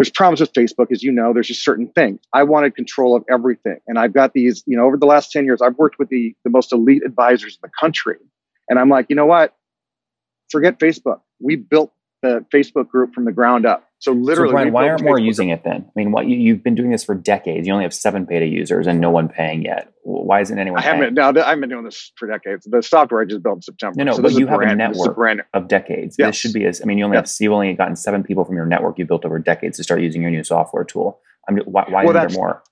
there's 0.02 0.10
problems 0.10 0.40
with 0.40 0.52
Facebook, 0.54 0.88
as 0.92 1.04
you 1.04 1.12
know, 1.12 1.32
there's 1.32 1.48
just 1.48 1.64
certain 1.64 1.88
things. 1.90 2.20
I 2.34 2.42
wanted 2.42 2.74
control 2.74 3.16
of 3.16 3.24
everything. 3.30 3.78
And 3.86 4.00
I've 4.00 4.14
got 4.14 4.34
these, 4.34 4.64
you 4.66 4.76
know, 4.76 4.84
over 4.86 4.98
the 4.98 5.06
last 5.06 5.32
10 5.32 5.46
years, 5.46 5.62
I've 5.62 5.78
worked 5.78 6.00
with 6.00 6.10
the, 6.10 6.36
the 6.44 6.50
most 6.50 6.74
elite 6.74 7.04
advisors 7.06 7.54
in 7.54 7.60
the 7.62 7.70
country. 7.80 8.16
And 8.68 8.80
I'm 8.80 8.90
like, 8.90 9.06
you 9.10 9.16
know 9.16 9.28
what? 9.28 9.56
Forget 10.50 10.80
Facebook. 10.80 11.22
We 11.40 11.56
built 11.56 11.94
the 12.24 12.44
Facebook 12.52 12.88
group 12.88 13.14
from 13.14 13.26
the 13.26 13.32
ground 13.32 13.68
up. 13.68 13.88
So 14.02 14.14
literally, 14.14 14.50
so 14.50 14.54
Brian, 14.54 14.74
why 14.74 14.90
aren't 14.90 15.04
more 15.04 15.20
using 15.20 15.50
it 15.50 15.64
then? 15.64 15.86
I 15.88 15.92
mean, 15.96 16.12
what 16.12 16.26
you, 16.26 16.56
have 16.56 16.64
been 16.64 16.74
doing 16.74 16.90
this 16.90 17.04
for 17.04 17.14
decades. 17.14 17.68
You 17.68 17.74
only 17.74 17.86
have 17.86 17.94
seven 17.94 18.26
beta 18.26 18.48
users 18.48 18.88
and 18.88 19.00
no 19.00 19.12
one 19.12 19.30
paying 19.30 19.62
yet. 19.62 19.94
Why 20.02 20.42
isn't 20.42 20.58
anyone? 20.58 20.80
I 20.80 20.82
haven't. 20.82 21.14
Now 21.14 21.30
I've 21.30 21.60
been 21.60 21.70
doing 21.70 21.86
this 21.86 22.12
for 22.16 22.28
decades. 22.28 22.66
The 22.66 22.82
software 22.82 23.22
I 23.22 23.26
just 23.26 23.44
built 23.44 23.58
in 23.58 23.62
September. 23.62 23.98
No, 24.00 24.06
no, 24.06 24.14
so 24.14 24.24
but 24.24 24.32
you 24.32 24.48
have 24.48 24.58
brand, 24.58 24.72
a 24.72 24.76
network 24.76 25.16
brand, 25.16 25.44
of 25.54 25.68
decades. 25.68 26.16
Yes. 26.18 26.30
This 26.30 26.36
should 26.38 26.54
be. 26.54 26.66
As, 26.66 26.82
I 26.82 26.86
mean, 26.86 26.98
you 26.98 27.06
only 27.06 27.16
yes. 27.18 27.38
have. 27.38 27.44
You've 27.44 27.54
only 27.54 27.74
gotten 27.76 27.96
seven 27.96 28.24
people 28.24 28.44
from 28.44 28.56
your 28.56 28.66
network 28.66 28.98
you 28.98 29.06
built 29.06 29.24
over 29.24 29.38
decades 29.38 29.78
to 29.78 29.84
start 29.84 30.02
using 30.02 30.24
your 30.24 30.32
new 30.32 30.44
software 30.44 30.84
tool. 30.84 31.20
I 31.48 31.52
mean, 31.52 31.64
why, 31.66 31.86
why 31.88 32.04
well, 32.04 32.18
isn't 32.18 32.30
there 32.30 32.38
more? 32.38 32.64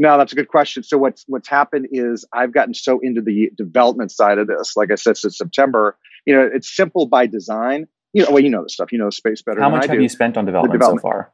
No, 0.00 0.18
that's 0.18 0.32
a 0.32 0.36
good 0.36 0.48
question. 0.48 0.82
So 0.82 0.98
what's 0.98 1.24
what's 1.28 1.48
happened 1.48 1.86
is 1.92 2.24
I've 2.32 2.52
gotten 2.52 2.74
so 2.74 2.98
into 3.00 3.20
the 3.20 3.52
development 3.56 4.10
side 4.10 4.38
of 4.38 4.48
this. 4.48 4.76
Like 4.76 4.90
I 4.90 4.96
said, 4.96 5.16
since 5.16 5.38
September, 5.38 5.96
you 6.26 6.34
know, 6.34 6.50
it's 6.52 6.74
simple 6.74 7.06
by 7.06 7.28
design 7.28 7.86
you 8.14 8.22
know, 8.22 8.30
well, 8.30 8.42
you 8.42 8.48
know 8.48 8.62
the 8.62 8.68
stuff. 8.68 8.92
You 8.92 8.98
know 8.98 9.06
the 9.06 9.12
space 9.12 9.42
better. 9.42 9.60
How 9.60 9.68
much 9.68 9.86
have 9.86 9.96
do. 9.96 10.02
you 10.02 10.08
spent 10.08 10.36
on 10.36 10.44
development, 10.44 10.72
development, 10.72 11.02
so 11.02 11.08
far? 11.08 11.32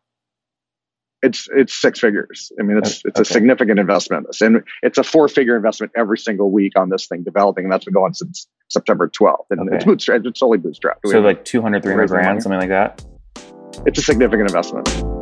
It's 1.23 1.47
it's 1.55 1.79
six 1.79 2.01
figures. 2.01 2.51
I 2.59 2.63
mean, 2.63 2.79
it's 2.79 3.03
it's 3.05 3.21
okay. 3.21 3.23
a 3.23 3.25
significant 3.25 3.79
investment. 3.79 4.27
And 4.41 4.65
it's 4.83 4.97
a 4.97 5.05
four 5.05 5.29
figure 5.29 5.55
investment 5.55 5.93
every 5.95 6.17
single 6.17 6.51
week 6.51 6.73
on 6.79 6.89
this 6.89 7.07
thing 7.07 7.23
developing, 7.23 7.65
and 7.65 7.73
that's 7.73 7.85
been 7.85 7.93
going 7.93 8.15
since 8.15 8.49
September 8.69 9.09
12th. 9.11 9.45
And 9.51 9.61
okay. 9.61 9.77
it's 9.77 9.85
bootstrapped. 9.85 10.27
It's 10.27 10.41
solely 10.41 10.59
bootstrapped. 10.59 11.01
So 11.07 11.21
like 11.21 11.45
200, 11.45 11.83
300 11.83 12.09
grand, 12.09 12.43
something 12.43 12.59
like 12.59 12.71
that. 12.71 13.05
It's 13.85 13.99
a 13.99 14.03
significant 14.03 14.49
investment. 14.49 15.20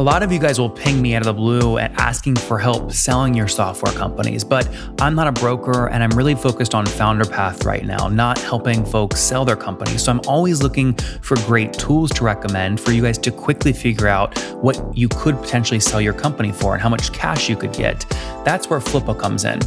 A 0.00 0.02
lot 0.02 0.22
of 0.22 0.32
you 0.32 0.38
guys 0.38 0.58
will 0.58 0.70
ping 0.70 1.02
me 1.02 1.14
out 1.14 1.20
of 1.20 1.26
the 1.26 1.34
blue 1.34 1.76
and 1.76 1.94
asking 2.00 2.36
for 2.36 2.58
help 2.58 2.90
selling 2.90 3.34
your 3.34 3.46
software 3.46 3.92
companies, 3.92 4.42
but 4.42 4.66
I'm 4.98 5.14
not 5.14 5.26
a 5.26 5.32
broker 5.32 5.88
and 5.88 6.02
I'm 6.02 6.08
really 6.12 6.34
focused 6.34 6.74
on 6.74 6.86
Founderpath 6.86 7.66
right 7.66 7.84
now, 7.84 8.08
not 8.08 8.38
helping 8.38 8.82
folks 8.82 9.20
sell 9.20 9.44
their 9.44 9.56
companies. 9.56 10.04
So 10.04 10.12
I'm 10.12 10.22
always 10.26 10.62
looking 10.62 10.94
for 11.20 11.36
great 11.44 11.74
tools 11.74 12.10
to 12.12 12.24
recommend 12.24 12.80
for 12.80 12.92
you 12.92 13.02
guys 13.02 13.18
to 13.18 13.30
quickly 13.30 13.74
figure 13.74 14.08
out 14.08 14.38
what 14.62 14.80
you 14.96 15.06
could 15.06 15.36
potentially 15.36 15.80
sell 15.80 16.00
your 16.00 16.14
company 16.14 16.50
for 16.50 16.72
and 16.72 16.80
how 16.80 16.88
much 16.88 17.12
cash 17.12 17.50
you 17.50 17.56
could 17.56 17.74
get. 17.74 18.06
That's 18.42 18.70
where 18.70 18.80
Flippa 18.80 19.18
comes 19.18 19.44
in. 19.44 19.58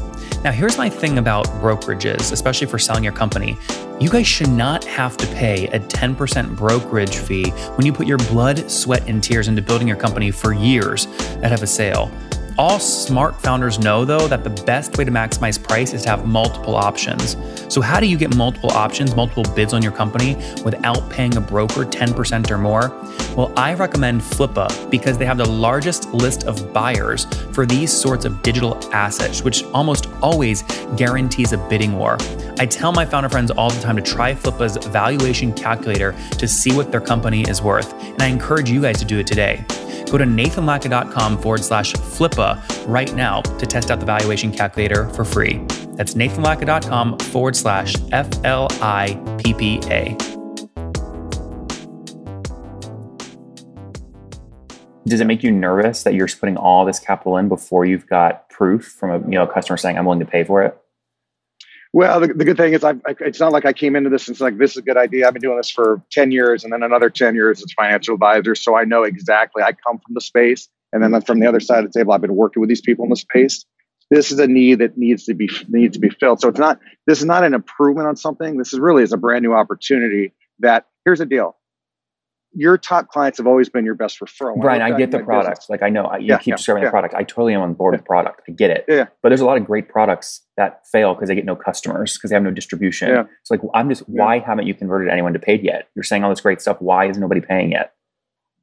Now, 0.44 0.52
here's 0.52 0.80
my 0.80 0.90
thing 0.90 1.20
about 1.20 1.46
brokerages, 1.62 2.32
especially 2.32 2.66
for 2.66 2.80
selling 2.80 3.04
your 3.04 3.14
company. 3.14 3.56
You 4.00 4.10
guys 4.10 4.28
should 4.28 4.50
not 4.50 4.84
have 4.86 5.16
to 5.18 5.28
pay 5.28 5.68
a 5.68 5.80
10% 5.80 6.58
brokerage 6.58 7.16
fee 7.16 7.52
when 7.76 7.86
you 7.86 7.94
put 7.94 8.08
your 8.08 8.18
blood, 8.18 8.70
sweat, 8.70 9.08
and 9.08 9.24
tears 9.24 9.48
into 9.48 9.62
building 9.62 9.88
your 9.88 9.98
company 9.98 10.32
for 10.32 10.52
years 10.52 11.06
that 11.38 11.52
have 11.52 11.62
a 11.64 11.68
sale. 11.68 12.12
All 12.56 12.80
smart 12.80 13.42
founders 13.42 13.80
know, 13.80 14.06
though, 14.06 14.28
that 14.28 14.44
the 14.44 14.64
best 14.64 14.96
way 14.96 15.04
to 15.06 15.10
maximize 15.10 15.62
price 15.62 15.92
is 15.92 16.04
to 16.04 16.10
have 16.10 16.28
multiple 16.28 16.76
options. 16.76 17.36
So, 17.68 17.82
how 17.82 18.00
do 18.00 18.06
you 18.06 18.16
get 18.16 18.36
multiple 18.36 18.70
options, 18.70 19.16
multiple 19.16 19.44
bids 19.56 19.74
on 19.74 19.82
your 19.82 19.92
company 19.92 20.36
without 20.64 21.10
paying 21.10 21.36
a 21.36 21.42
broker 21.42 21.84
10% 21.84 22.52
or 22.52 22.60
more? 22.60 22.90
Well, 23.36 23.52
I 23.58 23.74
recommend 23.74 24.22
Flippa 24.22 24.92
because 24.92 25.18
they 25.18 25.26
have 25.26 25.38
the 25.38 25.50
largest 25.50 26.14
list 26.14 26.44
of 26.44 26.72
buyers 26.72 27.26
for 27.54 27.66
these 27.66 27.92
sorts 27.92 28.24
of 28.24 28.44
digital 28.44 28.78
assets, 28.94 29.42
which 29.42 29.64
almost 29.74 30.08
always 30.22 30.62
guarantees 30.96 31.54
a 31.54 31.58
bidding 31.58 31.98
war. 31.98 32.18
I 32.60 32.68
tell 32.68 32.92
my 32.92 33.04
founder 33.04 33.30
friends 33.30 33.50
all 33.50 33.72
the 33.72 33.82
time 33.82 33.96
to 33.96 34.02
try 34.04 34.36
Flippa's 34.36 34.78
valuation 34.88 35.54
calculator 35.54 36.14
to 36.38 36.48
see 36.48 36.72
what 36.72 36.92
their 36.92 37.02
company 37.02 37.42
is 37.50 37.64
worth, 37.64 37.94
and 37.94 38.22
I 38.22 38.28
encourage 38.28 38.70
you 38.70 38.84
guys 38.84 39.00
to 39.00 39.06
do 39.06 39.18
it 39.18 39.26
today. 39.26 39.66
Go 40.12 40.18
to 40.18 40.26
nathanlatka.com 40.26 41.42
forward 41.42 41.64
slash 41.64 41.94
flippa 41.94 42.62
right 42.88 43.14
now 43.16 43.42
to 43.42 43.66
test 43.66 43.92
out 43.92 44.00
the 44.00 44.06
valuation 44.06 44.52
calculator 44.52 45.10
for 45.10 45.26
free. 45.26 45.58
That's 45.96 46.14
nathanlatka.com 46.14 47.20
forward 47.20 47.56
slash 47.56 47.96
F 48.12 48.30
L 48.44 48.68
I 48.82 49.20
P 49.44 49.54
P 49.54 49.80
A. 49.86 50.16
Does 55.06 55.20
it 55.20 55.26
make 55.26 55.44
you 55.44 55.52
nervous 55.52 56.04
that 56.04 56.14
you're 56.14 56.28
putting 56.28 56.58
all 56.58 56.86
this 56.86 56.98
capital 56.98 57.38
in 57.38 57.50
before 57.50 57.86
you've 57.86 58.08
got 58.08 58.50
proof 58.50 58.86
from 58.86 59.12
a 59.12 59.20
you 59.20 59.36
know 59.36 59.46
customer 59.46 59.78
saying 59.78 59.98
I'm 59.98 60.06
willing 60.06 60.20
to 60.20 60.26
pay 60.26 60.44
for 60.44 60.64
it? 60.64 60.78
Well, 61.94 62.20
the, 62.20 62.28
the 62.28 62.44
good 62.44 62.58
thing 62.58 62.74
is, 62.74 62.84
I, 62.84 62.96
it's 63.20 63.40
not 63.40 63.52
like 63.52 63.66
I 63.66 63.74
came 63.74 63.96
into 63.96 64.10
this 64.10 64.28
and 64.28 64.34
it's 64.34 64.42
like 64.42 64.58
this 64.58 64.72
is 64.72 64.78
a 64.78 64.82
good 64.82 64.98
idea. 64.98 65.28
I've 65.28 65.34
been 65.34 65.44
doing 65.44 65.58
this 65.58 65.70
for 65.70 66.02
ten 66.12 66.32
years, 66.32 66.64
and 66.64 66.74
then 66.74 66.82
another 66.82 67.12
ten 67.12 67.36
years 67.36 67.62
as 67.62 67.72
financial 67.74 68.16
advisor, 68.16 68.56
so 68.56 68.76
I 68.76 68.84
know 68.84 69.04
exactly. 69.04 69.62
I 69.62 69.74
come 69.74 70.00
from 70.00 70.16
the 70.16 70.22
space, 70.22 70.68
and 70.92 71.04
then 71.04 71.22
from 71.22 71.40
the 71.40 71.46
other 71.46 71.60
side 71.60 71.84
of 71.84 71.94
the 71.94 72.00
table, 72.00 72.12
I've 72.14 72.22
been 72.22 72.36
working 72.36 72.62
with 72.62 72.70
these 72.70 72.82
people 72.82 73.04
in 73.06 73.10
the 73.10 73.16
space. 73.16 73.64
This 74.10 74.32
is 74.32 74.40
a 74.40 74.48
need 74.48 74.80
that 74.80 74.98
needs 74.98 75.26
to 75.26 75.36
be 75.36 75.50
needs 75.70 75.94
to 75.94 76.00
be 76.00 76.10
filled. 76.10 76.42
So 76.42 76.50
it's 76.50 76.60
not 76.60 76.80
this 77.06 77.20
is 77.20 77.26
not 77.26 77.44
an 77.44 77.54
improvement 77.54 78.08
on 78.08 78.16
something. 78.16 78.58
This 78.58 78.74
is 78.74 78.80
really 78.80 79.04
is 79.04 79.14
a 79.14 79.18
brand 79.18 79.44
new 79.44 79.54
opportunity. 79.54 80.34
That 80.60 80.88
here's 81.06 81.20
the 81.20 81.28
deal 81.28 81.56
your 82.56 82.78
top 82.78 83.10
clients 83.10 83.38
have 83.38 83.48
always 83.48 83.70
been 83.70 83.86
your 83.86 83.96
best 83.96 84.20
referral. 84.20 84.60
Brian, 84.60 84.82
I, 84.82 84.90
I 84.90 84.98
get 84.98 85.12
the 85.12 85.20
product. 85.20 85.62
Business. 85.62 85.70
Like 85.70 85.84
I 85.84 85.90
know 85.90 86.14
you 86.16 86.28
yeah, 86.28 86.38
keep 86.38 86.48
yeah, 86.48 86.56
describing 86.56 86.84
yeah. 86.84 86.90
the 86.90 86.92
product. 86.92 87.14
I 87.16 87.24
totally 87.24 87.54
am 87.54 87.62
on 87.62 87.74
board 87.74 87.94
with 87.94 88.06
product. 88.06 88.42
I 88.48 88.52
get 88.52 88.70
it. 88.70 88.86
Yeah. 88.88 89.08
But 89.22 89.30
there's 89.30 89.42
a 89.42 89.46
lot 89.46 89.58
of 89.58 89.66
great 89.66 89.90
products 89.90 90.42
that 90.58 90.86
fail 90.88 91.14
because 91.14 91.30
they 91.30 91.36
get 91.36 91.46
no 91.46 91.56
customers 91.56 92.18
because 92.18 92.30
they 92.30 92.36
have 92.36 92.44
no 92.44 92.52
distribution. 92.52 93.10
Yeah. 93.10 93.24
So 93.44 93.56
like 93.56 93.62
I'm 93.74 93.90
just 93.90 94.08
why 94.08 94.40
haven't 94.40 94.68
you 94.68 94.74
converted 94.74 95.12
anyone 95.12 95.34
to 95.34 95.40
paid 95.40 95.64
yet? 95.64 95.90
You're 95.96 96.04
saying 96.04 96.24
all 96.24 96.30
this 96.30 96.42
great 96.42 96.62
stuff. 96.62 96.78
Why 96.80 97.08
is 97.08 97.18
nobody 97.18 97.42
paying 97.42 97.72
yet? 97.72 97.94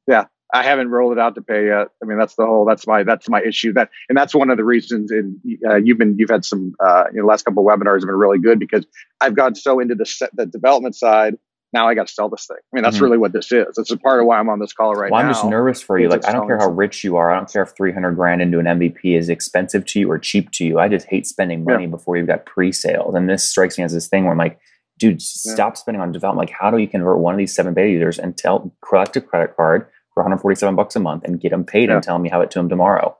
Yeah. 0.07 0.25
I 0.53 0.63
haven't 0.63 0.89
rolled 0.89 1.13
it 1.13 1.19
out 1.19 1.35
to 1.35 1.41
pay 1.41 1.67
yet. 1.67 1.87
I 2.03 2.05
mean, 2.05 2.17
that's 2.17 2.35
the 2.35 2.45
whole. 2.45 2.65
That's 2.65 2.85
my. 2.85 3.03
That's 3.03 3.29
my 3.29 3.41
issue. 3.41 3.71
That 3.71 3.89
and 4.09 4.17
that's 4.17 4.35
one 4.35 4.49
of 4.49 4.57
the 4.57 4.65
reasons. 4.65 5.09
In 5.09 5.39
uh, 5.65 5.77
you've 5.77 5.97
been 5.97 6.17
you've 6.17 6.29
had 6.29 6.43
some. 6.43 6.73
Uh, 6.79 7.05
you 7.13 7.21
know, 7.21 7.25
last 7.25 7.45
couple 7.45 7.65
of 7.65 7.73
webinars 7.73 8.01
have 8.01 8.07
been 8.07 8.17
really 8.17 8.37
good 8.37 8.59
because 8.59 8.85
I've 9.21 9.33
gone 9.33 9.55
so 9.55 9.79
into 9.79 9.95
the 9.95 10.05
set, 10.05 10.35
the 10.35 10.45
development 10.45 10.95
side 10.95 11.37
now 11.73 11.87
I 11.87 11.95
got 11.95 12.07
to 12.07 12.13
sell 12.13 12.27
this 12.27 12.47
thing. 12.47 12.57
I 12.57 12.75
mean, 12.75 12.83
that's 12.83 12.97
mm-hmm. 12.97 13.05
really 13.05 13.17
what 13.17 13.31
this 13.31 13.51
is. 13.51 13.77
It's 13.77 13.91
a 13.91 13.97
part 13.97 14.19
of 14.19 14.25
why 14.25 14.39
I'm 14.39 14.49
on 14.49 14.59
this 14.59 14.73
call 14.73 14.93
right 14.93 15.09
well, 15.11 15.21
now. 15.21 15.27
I'm 15.27 15.33
just 15.33 15.45
nervous 15.45 15.81
for 15.81 15.97
you. 15.97 16.09
Like, 16.09 16.25
I 16.25 16.33
don't 16.33 16.45
care 16.45 16.57
how 16.57 16.69
rich 16.69 17.03
you 17.03 17.15
are. 17.15 17.31
I 17.31 17.37
don't 17.37 17.51
care 17.51 17.63
if 17.63 17.69
300 17.69 18.11
grand 18.11 18.41
into 18.41 18.59
an 18.59 18.65
MVP 18.65 19.17
is 19.17 19.29
expensive 19.29 19.85
to 19.87 19.99
you 19.99 20.11
or 20.11 20.19
cheap 20.19 20.51
to 20.51 20.65
you. 20.65 20.79
I 20.79 20.89
just 20.89 21.07
hate 21.07 21.25
spending 21.25 21.63
money 21.63 21.85
yeah. 21.85 21.89
before 21.89 22.17
you've 22.17 22.27
got 22.27 22.45
pre-sales. 22.45 23.15
And 23.15 23.29
this 23.29 23.47
strikes 23.47 23.77
me 23.77 23.85
as 23.85 23.93
this 23.93 24.07
thing 24.07 24.23
where 24.23 24.33
I'm 24.33 24.37
like, 24.37 24.59
dude, 24.99 25.13
yeah. 25.13 25.53
stop 25.53 25.77
spending 25.77 26.01
on 26.01 26.11
development. 26.11 26.49
Like, 26.49 26.57
how 26.57 26.71
do 26.71 26.77
you 26.77 26.87
convert 26.87 27.19
one 27.19 27.33
of 27.33 27.37
these 27.37 27.55
seven 27.55 27.73
beta 27.73 27.89
users 27.89 28.19
and 28.19 28.37
tell 28.37 28.73
collect 28.81 29.15
a 29.15 29.21
credit 29.21 29.55
card 29.55 29.87
for 30.13 30.23
147 30.23 30.75
bucks 30.75 30.95
a 30.97 30.99
month 30.99 31.23
and 31.23 31.39
get 31.39 31.51
them 31.51 31.63
paid 31.63 31.87
yeah. 31.87 31.95
and 31.95 32.03
tell 32.03 32.19
me 32.19 32.29
how 32.29 32.41
it 32.41 32.51
to 32.51 32.59
them 32.59 32.67
tomorrow? 32.67 33.17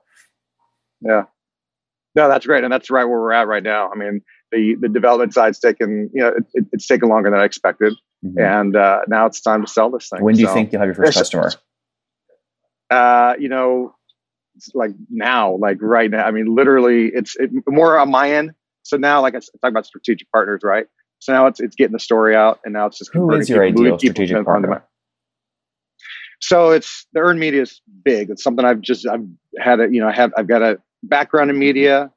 Yeah. 1.00 1.24
No, 2.14 2.28
that's 2.28 2.44
great. 2.44 2.64
And 2.64 2.72
that's 2.72 2.90
right 2.90 3.04
where 3.04 3.18
we're 3.18 3.32
at 3.32 3.48
right 3.48 3.62
now. 3.62 3.90
I 3.90 3.96
mean, 3.96 4.20
the, 4.50 4.76
the 4.78 4.88
development 4.88 5.32
side's 5.32 5.58
taken, 5.58 6.10
you 6.12 6.20
know, 6.20 6.28
it, 6.28 6.44
it, 6.52 6.66
it's 6.72 6.86
taken 6.86 7.08
longer 7.08 7.30
than 7.30 7.40
I 7.40 7.44
expected. 7.44 7.94
Mm-hmm. 8.24 8.38
And 8.38 8.76
uh, 8.76 9.00
now 9.08 9.26
it's 9.26 9.40
time 9.40 9.64
to 9.64 9.70
sell 9.70 9.90
this 9.90 10.08
thing. 10.08 10.22
When 10.22 10.34
do 10.34 10.40
you 10.40 10.46
so, 10.46 10.54
think 10.54 10.72
you'll 10.72 10.80
have 10.80 10.86
your 10.86 10.94
first 10.94 11.18
customer? 11.18 11.50
Uh, 12.90 13.34
you 13.38 13.48
know, 13.48 13.94
like 14.74 14.92
now, 15.10 15.56
like 15.56 15.78
right 15.80 16.10
now. 16.10 16.24
I 16.24 16.30
mean, 16.30 16.54
literally, 16.54 17.10
it's 17.12 17.36
it, 17.36 17.50
more 17.66 17.98
on 17.98 18.10
my 18.10 18.32
end. 18.32 18.52
So 18.82 18.96
now, 18.96 19.22
like 19.22 19.34
I 19.34 19.38
talk 19.38 19.70
about 19.70 19.86
strategic 19.86 20.30
partners, 20.30 20.60
right? 20.62 20.86
So 21.18 21.32
now 21.32 21.46
it's 21.46 21.60
it's 21.60 21.74
getting 21.74 21.92
the 21.92 22.00
story 22.00 22.36
out, 22.36 22.60
and 22.64 22.74
now 22.74 22.86
it's 22.86 22.98
just 22.98 23.12
who 23.12 23.32
is 23.34 23.48
your 23.48 23.64
ideal 23.64 23.98
strategic 23.98 24.44
partner? 24.44 24.84
So 26.40 26.70
it's 26.70 27.06
the 27.12 27.20
earned 27.20 27.38
media 27.38 27.62
is 27.62 27.80
big. 28.04 28.30
It's 28.30 28.42
something 28.42 28.64
I've 28.64 28.80
just 28.80 29.06
I've 29.06 29.24
had 29.58 29.80
a 29.80 29.88
you 29.90 30.00
know 30.00 30.08
I 30.08 30.12
have 30.12 30.32
I've 30.36 30.48
got 30.48 30.62
a 30.62 30.78
background 31.02 31.50
in 31.50 31.58
media 31.58 32.10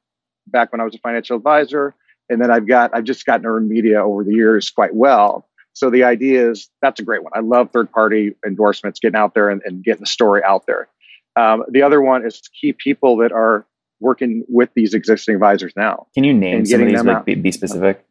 back 0.48 0.72
when 0.72 0.80
I 0.80 0.84
was 0.84 0.94
a 0.94 0.98
financial 0.98 1.36
advisor, 1.36 1.94
and 2.28 2.40
then 2.40 2.50
I've 2.50 2.66
got 2.66 2.90
I've 2.94 3.04
just 3.04 3.24
gotten 3.24 3.46
earned 3.46 3.68
media 3.68 4.04
over 4.04 4.24
the 4.24 4.34
years 4.34 4.70
quite 4.70 4.94
well. 4.94 5.48
So 5.76 5.90
the 5.90 6.04
idea 6.04 6.50
is 6.50 6.70
that's 6.80 7.00
a 7.00 7.02
great 7.02 7.22
one. 7.22 7.32
I 7.34 7.40
love 7.40 7.70
third 7.70 7.92
party 7.92 8.34
endorsements, 8.46 8.98
getting 8.98 9.16
out 9.16 9.34
there 9.34 9.50
and, 9.50 9.60
and 9.66 9.84
getting 9.84 10.00
the 10.00 10.06
story 10.06 10.40
out 10.42 10.64
there. 10.66 10.88
Um, 11.36 11.64
the 11.68 11.82
other 11.82 12.00
one 12.00 12.24
is 12.24 12.40
key 12.58 12.72
people 12.72 13.18
that 13.18 13.30
are 13.30 13.66
working 14.00 14.42
with 14.48 14.70
these 14.74 14.94
existing 14.94 15.34
advisors 15.34 15.74
now. 15.76 16.06
Can 16.14 16.24
you 16.24 16.32
name 16.32 16.64
some 16.64 16.80
of 16.80 16.86
these? 16.86 17.04
Like, 17.04 17.26
be, 17.26 17.34
be 17.34 17.52
specific. 17.52 18.02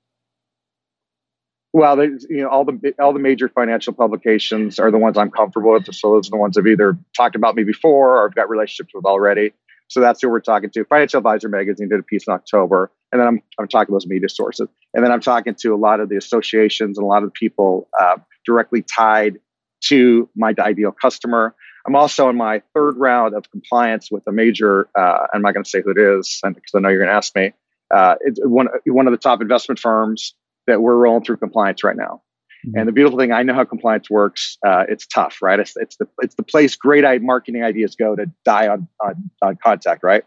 Well, 1.73 1.99
you 2.03 2.43
know, 2.43 2.49
all 2.49 2.65
the 2.65 2.93
all 2.99 3.13
the 3.13 3.19
major 3.19 3.49
financial 3.49 3.93
publications 3.93 4.77
are 4.77 4.91
the 4.91 4.99
ones 4.99 5.17
I'm 5.17 5.31
comfortable 5.31 5.73
with. 5.73 5.91
So 5.95 6.13
those 6.13 6.27
are 6.27 6.31
the 6.31 6.37
ones 6.37 6.59
I've 6.59 6.67
either 6.67 6.95
talked 7.17 7.35
about 7.35 7.55
me 7.55 7.63
before 7.63 8.19
or 8.19 8.27
I've 8.27 8.35
got 8.35 8.47
relationships 8.47 8.93
with 8.93 9.05
already. 9.05 9.53
So 9.87 10.01
that's 10.01 10.21
who 10.21 10.29
we're 10.29 10.39
talking 10.39 10.69
to. 10.69 10.85
Financial 10.85 11.17
Advisor 11.17 11.49
Magazine 11.49 11.89
did 11.89 11.99
a 11.99 12.03
piece 12.03 12.27
in 12.27 12.33
October, 12.33 12.91
and 13.11 13.19
then 13.19 13.27
I'm 13.27 13.41
I'm 13.59 13.67
talking 13.67 13.87
to 13.87 13.93
those 13.93 14.05
media 14.05 14.29
sources, 14.29 14.67
and 14.95 15.03
then 15.03 15.11
I'm 15.11 15.19
talking 15.19 15.55
to 15.55 15.75
a 15.75 15.77
lot 15.77 15.99
of 15.99 16.09
the 16.09 16.15
associations 16.15 16.97
and 16.97 17.03
a 17.03 17.07
lot 17.07 17.21
of 17.21 17.29
the 17.29 17.33
people 17.33 17.89
uh, 17.99 18.17
directly 18.45 18.81
tied 18.81 19.39
to 19.85 20.29
my 20.35 20.53
ideal 20.57 20.91
customer. 20.91 21.53
I'm 21.85 21.95
also 21.95 22.29
in 22.29 22.37
my 22.37 22.61
third 22.73 22.97
round 22.97 23.35
of 23.35 23.51
compliance 23.51 24.09
with 24.09 24.25
a 24.25 24.31
major. 24.31 24.87
Uh, 24.97 25.27
I'm 25.33 25.41
not 25.41 25.53
going 25.53 25.65
to 25.65 25.69
say 25.69 25.81
who 25.83 25.91
it 25.91 25.97
is 25.97 26.39
because 26.43 26.71
I 26.73 26.79
know 26.79 26.89
you're 26.89 26.99
going 26.99 27.09
to 27.09 27.15
ask 27.15 27.35
me. 27.35 27.53
Uh, 27.93 28.15
it's 28.21 28.39
one 28.41 28.67
one 28.87 29.05
of 29.05 29.11
the 29.11 29.17
top 29.17 29.41
investment 29.41 29.79
firms 29.79 30.33
that 30.65 30.81
we're 30.81 30.95
rolling 30.95 31.23
through 31.23 31.37
compliance 31.37 31.83
right 31.83 31.95
now. 31.95 32.23
Mm-hmm. 32.65 32.79
And 32.79 32.87
the 32.87 32.91
beautiful 32.91 33.19
thing, 33.19 33.31
I 33.31 33.43
know 33.43 33.53
how 33.53 33.65
compliance 33.65 34.09
works. 34.09 34.57
Uh, 34.65 34.85
it's 34.89 35.05
tough, 35.05 35.39
right? 35.41 35.59
It's, 35.59 35.73
it's 35.75 35.97
the 35.97 36.07
it's 36.21 36.35
the 36.35 36.43
place 36.43 36.75
great 36.75 37.03
marketing 37.21 37.63
ideas 37.63 37.95
go 37.95 38.15
to 38.15 38.31
die 38.45 38.69
on, 38.69 38.87
on 38.99 39.29
on 39.41 39.57
contact, 39.61 40.03
right? 40.03 40.23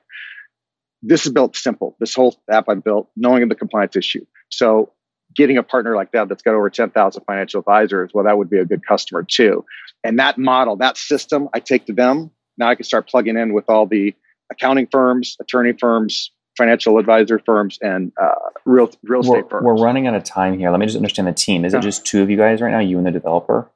This 1.03 1.27
is 1.27 1.33
built 1.33 1.57
simple. 1.57 1.97
This 2.01 2.15
whole 2.15 2.37
app 2.51 2.69
I 2.69 2.75
built 2.75 3.09
knowing 3.17 3.49
the 3.49 3.55
compliance 3.55 3.97
issue. 3.97 4.25
So 4.51 4.93
getting 5.35 5.57
a 5.57 5.63
partner 5.63 5.95
like 5.95 6.13
that 6.13 6.29
that's 6.29 6.43
got 6.43 6.55
over 6.55 6.69
10,000 6.71 7.23
financial 7.25 7.61
advisors, 7.61 8.11
well, 8.13 8.25
that 8.25 8.37
would 8.39 8.51
be 8.51 8.59
a 8.59 8.65
good 8.65 8.85
customer 8.87 9.23
too. 9.23 9.65
And 10.03 10.19
that 10.19 10.39
model, 10.39 10.77
that 10.77 10.97
system, 10.97 11.49
I 11.55 11.61
take 11.61 11.87
to 11.87 11.93
them. 11.93 12.31
Now 12.57 12.69
I 12.69 12.75
can 12.75 12.85
start 12.85 13.09
plugging 13.09 13.37
in 13.37 13.53
with 13.53 13.65
all 13.69 13.87
the 13.87 14.15
accounting 14.51 14.89
firms, 14.91 15.37
attorney 15.41 15.75
firms, 15.79 16.33
financial 16.59 16.99
advisor 16.99 17.39
firms 17.39 17.79
and 17.81 18.13
uh, 18.21 18.35
real 18.67 18.91
real 19.05 19.21
estate 19.21 19.45
we're, 19.45 19.49
firms. 19.49 19.65
We're 19.65 19.77
running 19.77 20.07
out 20.09 20.15
of 20.15 20.25
time 20.25 20.59
here. 20.59 20.71
Let 20.71 20.81
me 20.81 20.87
just 20.87 20.97
understand 20.97 21.29
the 21.29 21.33
team. 21.33 21.65
Is 21.65 21.73
yeah. 21.73 21.79
it 21.79 21.83
just 21.83 22.05
two 22.05 22.23
of 22.23 22.29
you 22.29 22.37
guys 22.37 22.61
right 22.61 22.73
now, 22.73 22.81
you 22.81 22.99
and 22.99 23.07
the 23.07 23.13
developer? 23.13 23.71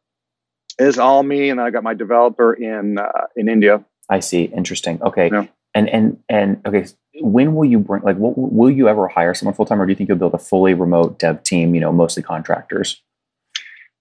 It's 0.79 0.99
all 0.99 1.23
me, 1.23 1.51
and 1.51 1.61
I 1.61 1.71
got 1.71 1.85
my 1.85 1.95
developer 1.95 2.53
in 2.53 2.99
uh, 2.99 3.27
in 3.37 3.49
India. 3.49 3.85
I 4.11 4.21
see. 4.21 4.45
Interesting. 4.45 5.01
Okay. 5.01 5.31
Yeah. 5.33 5.47
And 5.75 5.89
and 5.89 6.19
and 6.29 6.61
okay. 6.67 6.87
When 7.21 7.55
will 7.55 7.65
you 7.65 7.79
bring? 7.79 8.03
Like, 8.03 8.17
what, 8.17 8.35
will 8.37 8.71
you 8.71 8.89
ever 8.89 9.09
hire 9.09 9.35
someone 9.35 9.55
full 9.55 9.67
time, 9.67 9.81
or 9.81 9.87
do 9.87 9.93
you 9.93 9.97
think 9.97 10.09
you'll 10.09 10.19
build 10.19 10.35
a 10.35 10.39
fully 10.39 10.75
remote 10.75 11.19
dev 11.19 11.43
team? 11.43 11.75
You 11.75 11.81
know, 11.81 11.93
mostly 11.93 12.23
contractors. 12.23 13.01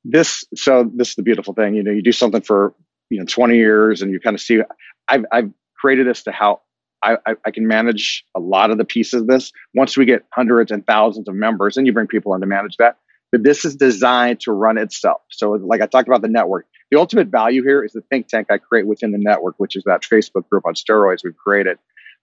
This 0.04 0.46
so 0.56 0.90
this 0.96 1.10
is 1.10 1.16
the 1.16 1.24
beautiful 1.24 1.54
thing. 1.54 1.76
You 1.76 1.84
know, 1.84 1.92
you 1.92 2.02
do 2.02 2.12
something 2.12 2.42
for 2.42 2.74
you 3.10 3.20
know 3.20 3.26
20 3.26 3.56
years, 3.56 4.02
and 4.02 4.12
you 4.12 4.20
kind 4.20 4.34
of 4.34 4.42
see. 4.42 4.62
I've 5.08 5.26
I've 5.32 5.52
created 5.80 6.08
this 6.08 6.24
to 6.24 6.32
how 6.32 6.62
I, 7.04 7.18
I, 7.26 7.36
I, 7.46 7.52
can 7.52 7.68
manage 7.68 8.24
a 8.36 8.40
lot 8.40 8.70
of 8.70 8.78
the 8.78 8.86
pieces 8.86 9.22
of 9.22 9.28
this. 9.28 9.52
Once 9.74 9.98
we 9.98 10.06
get 10.06 10.24
hundreds 10.34 10.72
and 10.72 10.86
thousands 10.86 11.28
of 11.28 11.36
members, 11.36 11.76
and 11.76 11.88
you 11.88 11.94
bring 11.94 12.08
people 12.08 12.34
in 12.36 12.42
to 12.42 12.48
manage 12.48 12.78
that. 12.78 12.98
But 13.32 13.44
this 13.44 13.64
is 13.66 13.76
designed 13.76 14.42
to 14.42 14.52
run 14.52 14.78
itself. 14.78 15.22
So, 15.30 15.52
like 15.52 15.82
I 15.82 15.88
talked 15.88 16.08
about 16.08 16.22
the 16.22 16.28
network, 16.28 16.68
the 16.92 17.00
ultimate 17.00 17.30
value 17.30 17.64
here 17.64 17.84
is 17.84 17.94
the 17.94 18.02
think 18.02 18.28
tank 18.28 18.48
I 18.50 18.58
create 18.58 18.86
within 18.86 19.12
the 19.12 19.18
network, 19.18 19.56
which 19.58 19.76
is 19.76 19.84
that 19.86 20.02
Facebook 20.02 20.48
group 20.50 20.66
on 20.66 20.74
steroids 20.74 21.24
we've 21.24 21.38
created. 21.38 21.78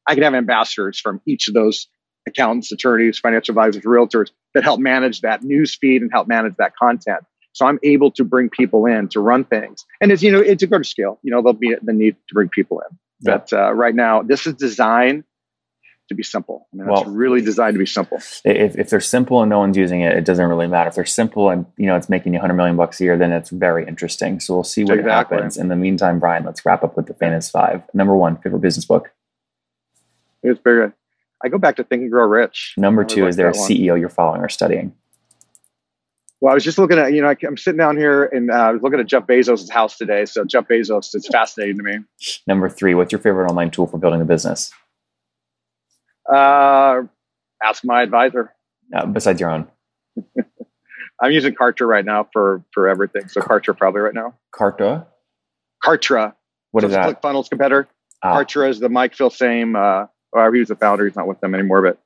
I 0.08 0.14
can 0.14 0.24
have 0.24 0.34
ambassadors 0.34 0.98
from 0.98 1.20
each 1.26 1.48
of 1.48 1.54
those 1.54 1.86
accountants, 2.26 2.72
attorneys, 2.72 3.18
financial 3.18 3.52
advisors, 3.52 3.84
realtors 3.84 4.30
that 4.54 4.64
help 4.64 4.80
manage 4.80 5.20
that 5.20 5.42
news 5.42 5.74
feed 5.74 6.02
and 6.02 6.10
help 6.10 6.26
manage 6.26 6.54
that 6.58 6.74
content. 6.76 7.24
So 7.52 7.66
I'm 7.66 7.78
able 7.82 8.10
to 8.12 8.24
bring 8.24 8.48
people 8.50 8.86
in 8.86 9.08
to 9.08 9.20
run 9.20 9.44
things. 9.44 9.84
And 10.00 10.10
it's, 10.10 10.22
you 10.22 10.32
know, 10.32 10.40
it's 10.40 10.62
a 10.62 10.66
good 10.66 10.86
scale. 10.86 11.18
You 11.22 11.32
know, 11.32 11.42
there'll 11.42 11.54
be 11.54 11.74
the 11.80 11.92
need 11.92 12.16
to 12.28 12.34
bring 12.34 12.48
people 12.48 12.80
in. 12.88 12.98
Yeah. 13.20 13.38
But 13.38 13.52
uh, 13.52 13.72
right 13.72 13.94
now, 13.94 14.22
this 14.22 14.46
is 14.46 14.54
designed 14.54 15.24
to 16.08 16.14
be 16.14 16.22
simple. 16.22 16.68
I 16.72 16.76
mean, 16.76 16.86
well, 16.86 17.02
it's 17.02 17.10
really 17.10 17.40
designed 17.42 17.74
to 17.74 17.78
be 17.78 17.86
simple. 17.86 18.18
If, 18.44 18.78
if 18.78 18.90
they're 18.90 19.00
simple 19.00 19.42
and 19.42 19.50
no 19.50 19.58
one's 19.58 19.76
using 19.76 20.00
it, 20.00 20.16
it 20.16 20.24
doesn't 20.24 20.46
really 20.46 20.66
matter. 20.66 20.88
If 20.88 20.94
they're 20.94 21.04
simple 21.04 21.50
and 21.50 21.66
you 21.76 21.86
know 21.86 21.96
it's 21.96 22.08
making 22.08 22.32
you 22.32 22.38
100 22.38 22.54
million 22.54 22.76
bucks 22.76 23.00
a 23.00 23.04
year, 23.04 23.18
then 23.18 23.32
it's 23.32 23.50
very 23.50 23.86
interesting. 23.86 24.40
So 24.40 24.54
we'll 24.54 24.64
see 24.64 24.84
what 24.84 24.98
exactly. 24.98 25.36
happens. 25.36 25.56
In 25.56 25.68
the 25.68 25.76
meantime, 25.76 26.18
Brian, 26.18 26.44
let's 26.44 26.64
wrap 26.64 26.82
up 26.82 26.96
with 26.96 27.06
the 27.06 27.14
famous 27.14 27.50
five. 27.50 27.82
Number 27.92 28.16
one, 28.16 28.38
favorite 28.38 28.60
business 28.60 28.86
book. 28.86 29.10
It's 30.42 30.60
very 30.62 30.86
good. 30.86 30.92
I 31.42 31.48
go 31.48 31.58
back 31.58 31.76
to 31.76 31.84
Think 31.84 32.02
and 32.02 32.10
Grow 32.10 32.26
Rich. 32.26 32.74
Number 32.76 33.04
two, 33.04 33.26
is 33.26 33.36
there 33.36 33.48
a 33.48 33.52
CEO 33.52 33.98
you're 33.98 34.08
following 34.08 34.40
or 34.40 34.48
studying? 34.48 34.92
Well, 36.40 36.52
I 36.52 36.54
was 36.54 36.62
just 36.62 36.78
looking 36.78 36.98
at, 36.98 37.12
you 37.12 37.22
know, 37.22 37.34
I'm 37.46 37.56
sitting 37.56 37.78
down 37.78 37.96
here 37.96 38.24
and 38.24 38.50
uh, 38.50 38.54
I 38.54 38.70
was 38.72 38.82
looking 38.82 39.00
at 39.00 39.06
Jeff 39.06 39.26
Bezos' 39.26 39.68
house 39.70 39.96
today. 39.96 40.24
So 40.24 40.44
Jeff 40.44 40.68
Bezos 40.68 41.14
is 41.14 41.26
fascinating 41.26 41.78
to 41.78 41.82
me. 41.82 41.98
Number 42.46 42.68
three, 42.68 42.94
what's 42.94 43.10
your 43.10 43.20
favorite 43.20 43.48
online 43.48 43.70
tool 43.70 43.86
for 43.86 43.98
building 43.98 44.20
a 44.20 44.24
business? 44.24 44.72
Uh, 46.32 47.02
ask 47.62 47.84
my 47.84 48.02
advisor. 48.02 48.54
Uh, 48.94 49.06
besides 49.06 49.40
your 49.40 49.50
own. 49.50 49.66
I'm 51.20 51.32
using 51.32 51.54
Kartra 51.54 51.86
right 51.86 52.04
now 52.04 52.28
for 52.32 52.62
for 52.72 52.88
everything. 52.88 53.28
So 53.28 53.40
Kartra 53.40 53.76
probably 53.76 54.02
right 54.02 54.14
now. 54.14 54.34
Kartra. 54.54 55.06
Kartra. 55.84 56.34
What 56.70 56.82
so 56.82 56.88
is 56.88 56.94
that? 56.94 57.20
ClickFunnels 57.20 57.48
competitor. 57.48 57.88
Ah. 58.22 58.38
Kartra 58.38 58.68
is 58.68 58.78
the 58.78 58.88
Mike 58.88 59.16
Filsaime. 59.16 59.76
Uh, 59.76 60.06
or 60.32 60.52
he 60.52 60.60
was 60.60 60.68
the 60.68 60.76
founder. 60.76 61.06
He's 61.06 61.16
not 61.16 61.26
with 61.26 61.40
them 61.40 61.54
anymore, 61.54 61.82
but 61.82 61.98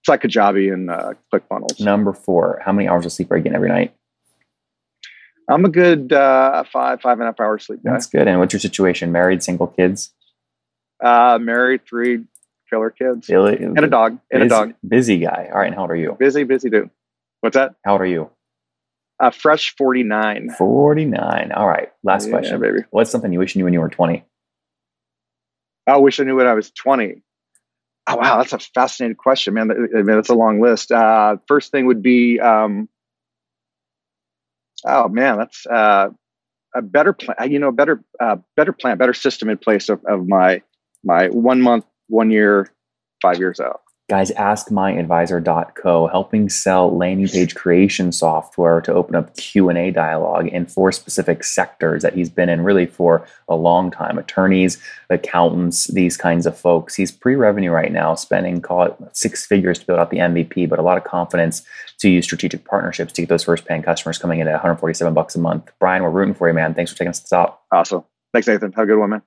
it's 0.00 0.08
like 0.08 0.22
Kajabi 0.22 0.72
and 0.72 0.90
uh, 0.90 1.14
ClickFunnels. 1.32 1.80
Number 1.80 2.12
four. 2.12 2.62
How 2.64 2.72
many 2.72 2.88
hours 2.88 3.06
of 3.06 3.12
sleep 3.12 3.30
are 3.30 3.36
you 3.36 3.42
getting 3.42 3.56
every 3.56 3.68
night? 3.68 3.94
I'm 5.48 5.64
a 5.64 5.68
good 5.68 6.12
uh, 6.12 6.64
five, 6.72 7.00
five 7.00 7.18
and 7.18 7.22
a 7.22 7.26
half 7.26 7.40
hours 7.40 7.66
sleep 7.66 7.80
guy. 7.84 7.92
That's 7.92 8.06
good. 8.06 8.26
And 8.26 8.40
what's 8.40 8.52
your 8.52 8.60
situation? 8.60 9.12
Married, 9.12 9.42
single, 9.42 9.68
kids? 9.68 10.12
Uh, 11.02 11.38
married, 11.40 11.82
three 11.86 12.24
killer 12.68 12.90
kids, 12.90 13.26
Billy, 13.26 13.56
and 13.56 13.78
a 13.78 13.86
dog, 13.86 14.18
and 14.32 14.40
busy, 14.40 14.46
a 14.46 14.48
dog. 14.48 14.74
Busy 14.86 15.18
guy. 15.18 15.48
All 15.52 15.58
right. 15.58 15.66
And 15.66 15.74
how 15.74 15.82
old 15.82 15.90
are 15.90 15.96
you? 15.96 16.16
Busy, 16.18 16.42
busy 16.44 16.70
dude. 16.70 16.90
What's 17.40 17.54
that? 17.54 17.74
How 17.84 17.92
old 17.92 18.00
are 18.00 18.06
you? 18.06 18.30
Uh, 19.18 19.30
fresh 19.30 19.74
49. 19.76 20.50
49. 20.58 21.52
All 21.52 21.66
right. 21.66 21.92
Last 22.02 22.26
yeah, 22.26 22.32
question. 22.32 22.60
baby. 22.60 22.80
What's 22.90 23.10
something 23.10 23.32
you 23.32 23.38
wish 23.38 23.54
you 23.54 23.60
knew 23.60 23.64
when 23.64 23.72
you 23.72 23.80
were 23.80 23.88
20? 23.88 24.24
I 25.86 25.96
wish 25.98 26.18
I 26.18 26.24
knew 26.24 26.36
when 26.36 26.46
I 26.46 26.54
was 26.54 26.70
20. 26.70 27.22
Oh, 28.06 28.16
wow. 28.16 28.38
That's 28.38 28.52
a 28.52 28.58
fascinating 28.58 29.16
question, 29.16 29.54
man. 29.54 29.70
I 29.70 29.74
mean, 30.02 30.06
that's 30.06 30.28
a 30.28 30.34
long 30.34 30.60
list. 30.60 30.92
Uh, 30.92 31.36
first 31.48 31.72
thing 31.72 31.86
would 31.86 32.02
be, 32.02 32.38
um, 32.40 32.88
oh, 34.84 35.08
man, 35.08 35.38
that's 35.38 35.66
uh, 35.66 36.10
a 36.74 36.82
better 36.82 37.12
plan, 37.12 37.50
you 37.50 37.58
know, 37.58 37.72
better, 37.72 38.04
uh, 38.20 38.36
better 38.56 38.72
plan, 38.72 38.98
better 38.98 39.14
system 39.14 39.50
in 39.50 39.58
place 39.58 39.88
of, 39.88 40.04
of 40.06 40.28
my, 40.28 40.62
my 41.04 41.28
one 41.28 41.62
month, 41.62 41.84
one 42.08 42.30
year, 42.30 42.70
five 43.22 43.38
years 43.38 43.60
out. 43.60 43.82
Guys, 44.08 44.30
askmyadvisor.co, 44.30 46.06
helping 46.06 46.48
sell 46.48 46.96
landing 46.96 47.26
page 47.26 47.56
creation 47.56 48.12
software 48.12 48.80
to 48.80 48.94
open 48.94 49.16
up 49.16 49.36
Q&A 49.36 49.90
dialogue 49.90 50.46
in 50.46 50.64
four 50.64 50.92
specific 50.92 51.42
sectors 51.42 52.02
that 52.02 52.14
he's 52.14 52.30
been 52.30 52.48
in 52.48 52.62
really 52.62 52.86
for 52.86 53.26
a 53.48 53.56
long 53.56 53.90
time. 53.90 54.16
Attorneys, 54.16 54.80
accountants, 55.10 55.88
these 55.88 56.16
kinds 56.16 56.46
of 56.46 56.56
folks. 56.56 56.94
He's 56.94 57.10
pre-revenue 57.10 57.72
right 57.72 57.90
now, 57.90 58.14
spending, 58.14 58.60
call 58.60 58.84
it 58.84 58.96
six 59.12 59.44
figures 59.44 59.80
to 59.80 59.86
build 59.86 59.98
out 59.98 60.10
the 60.10 60.18
MVP, 60.18 60.68
but 60.68 60.78
a 60.78 60.82
lot 60.82 60.98
of 60.98 61.02
confidence 61.02 61.62
to 61.98 62.08
use 62.08 62.26
strategic 62.26 62.64
partnerships 62.64 63.12
to 63.14 63.22
get 63.22 63.28
those 63.28 63.42
first 63.42 63.64
paying 63.64 63.82
customers 63.82 64.18
coming 64.18 64.38
in 64.38 64.46
at 64.46 64.52
147 64.52 65.14
bucks 65.14 65.34
a 65.34 65.40
month. 65.40 65.68
Brian, 65.80 66.04
we're 66.04 66.10
rooting 66.10 66.34
for 66.34 66.46
you, 66.46 66.54
man. 66.54 66.74
Thanks 66.74 66.92
for 66.92 66.98
taking 66.98 67.10
us 67.10 67.18
top. 67.18 67.64
Awesome. 67.72 68.04
Thanks, 68.32 68.46
Nathan. 68.46 68.70
Have 68.70 68.84
a 68.84 68.86
good 68.86 69.00
one, 69.00 69.10
man. 69.10 69.22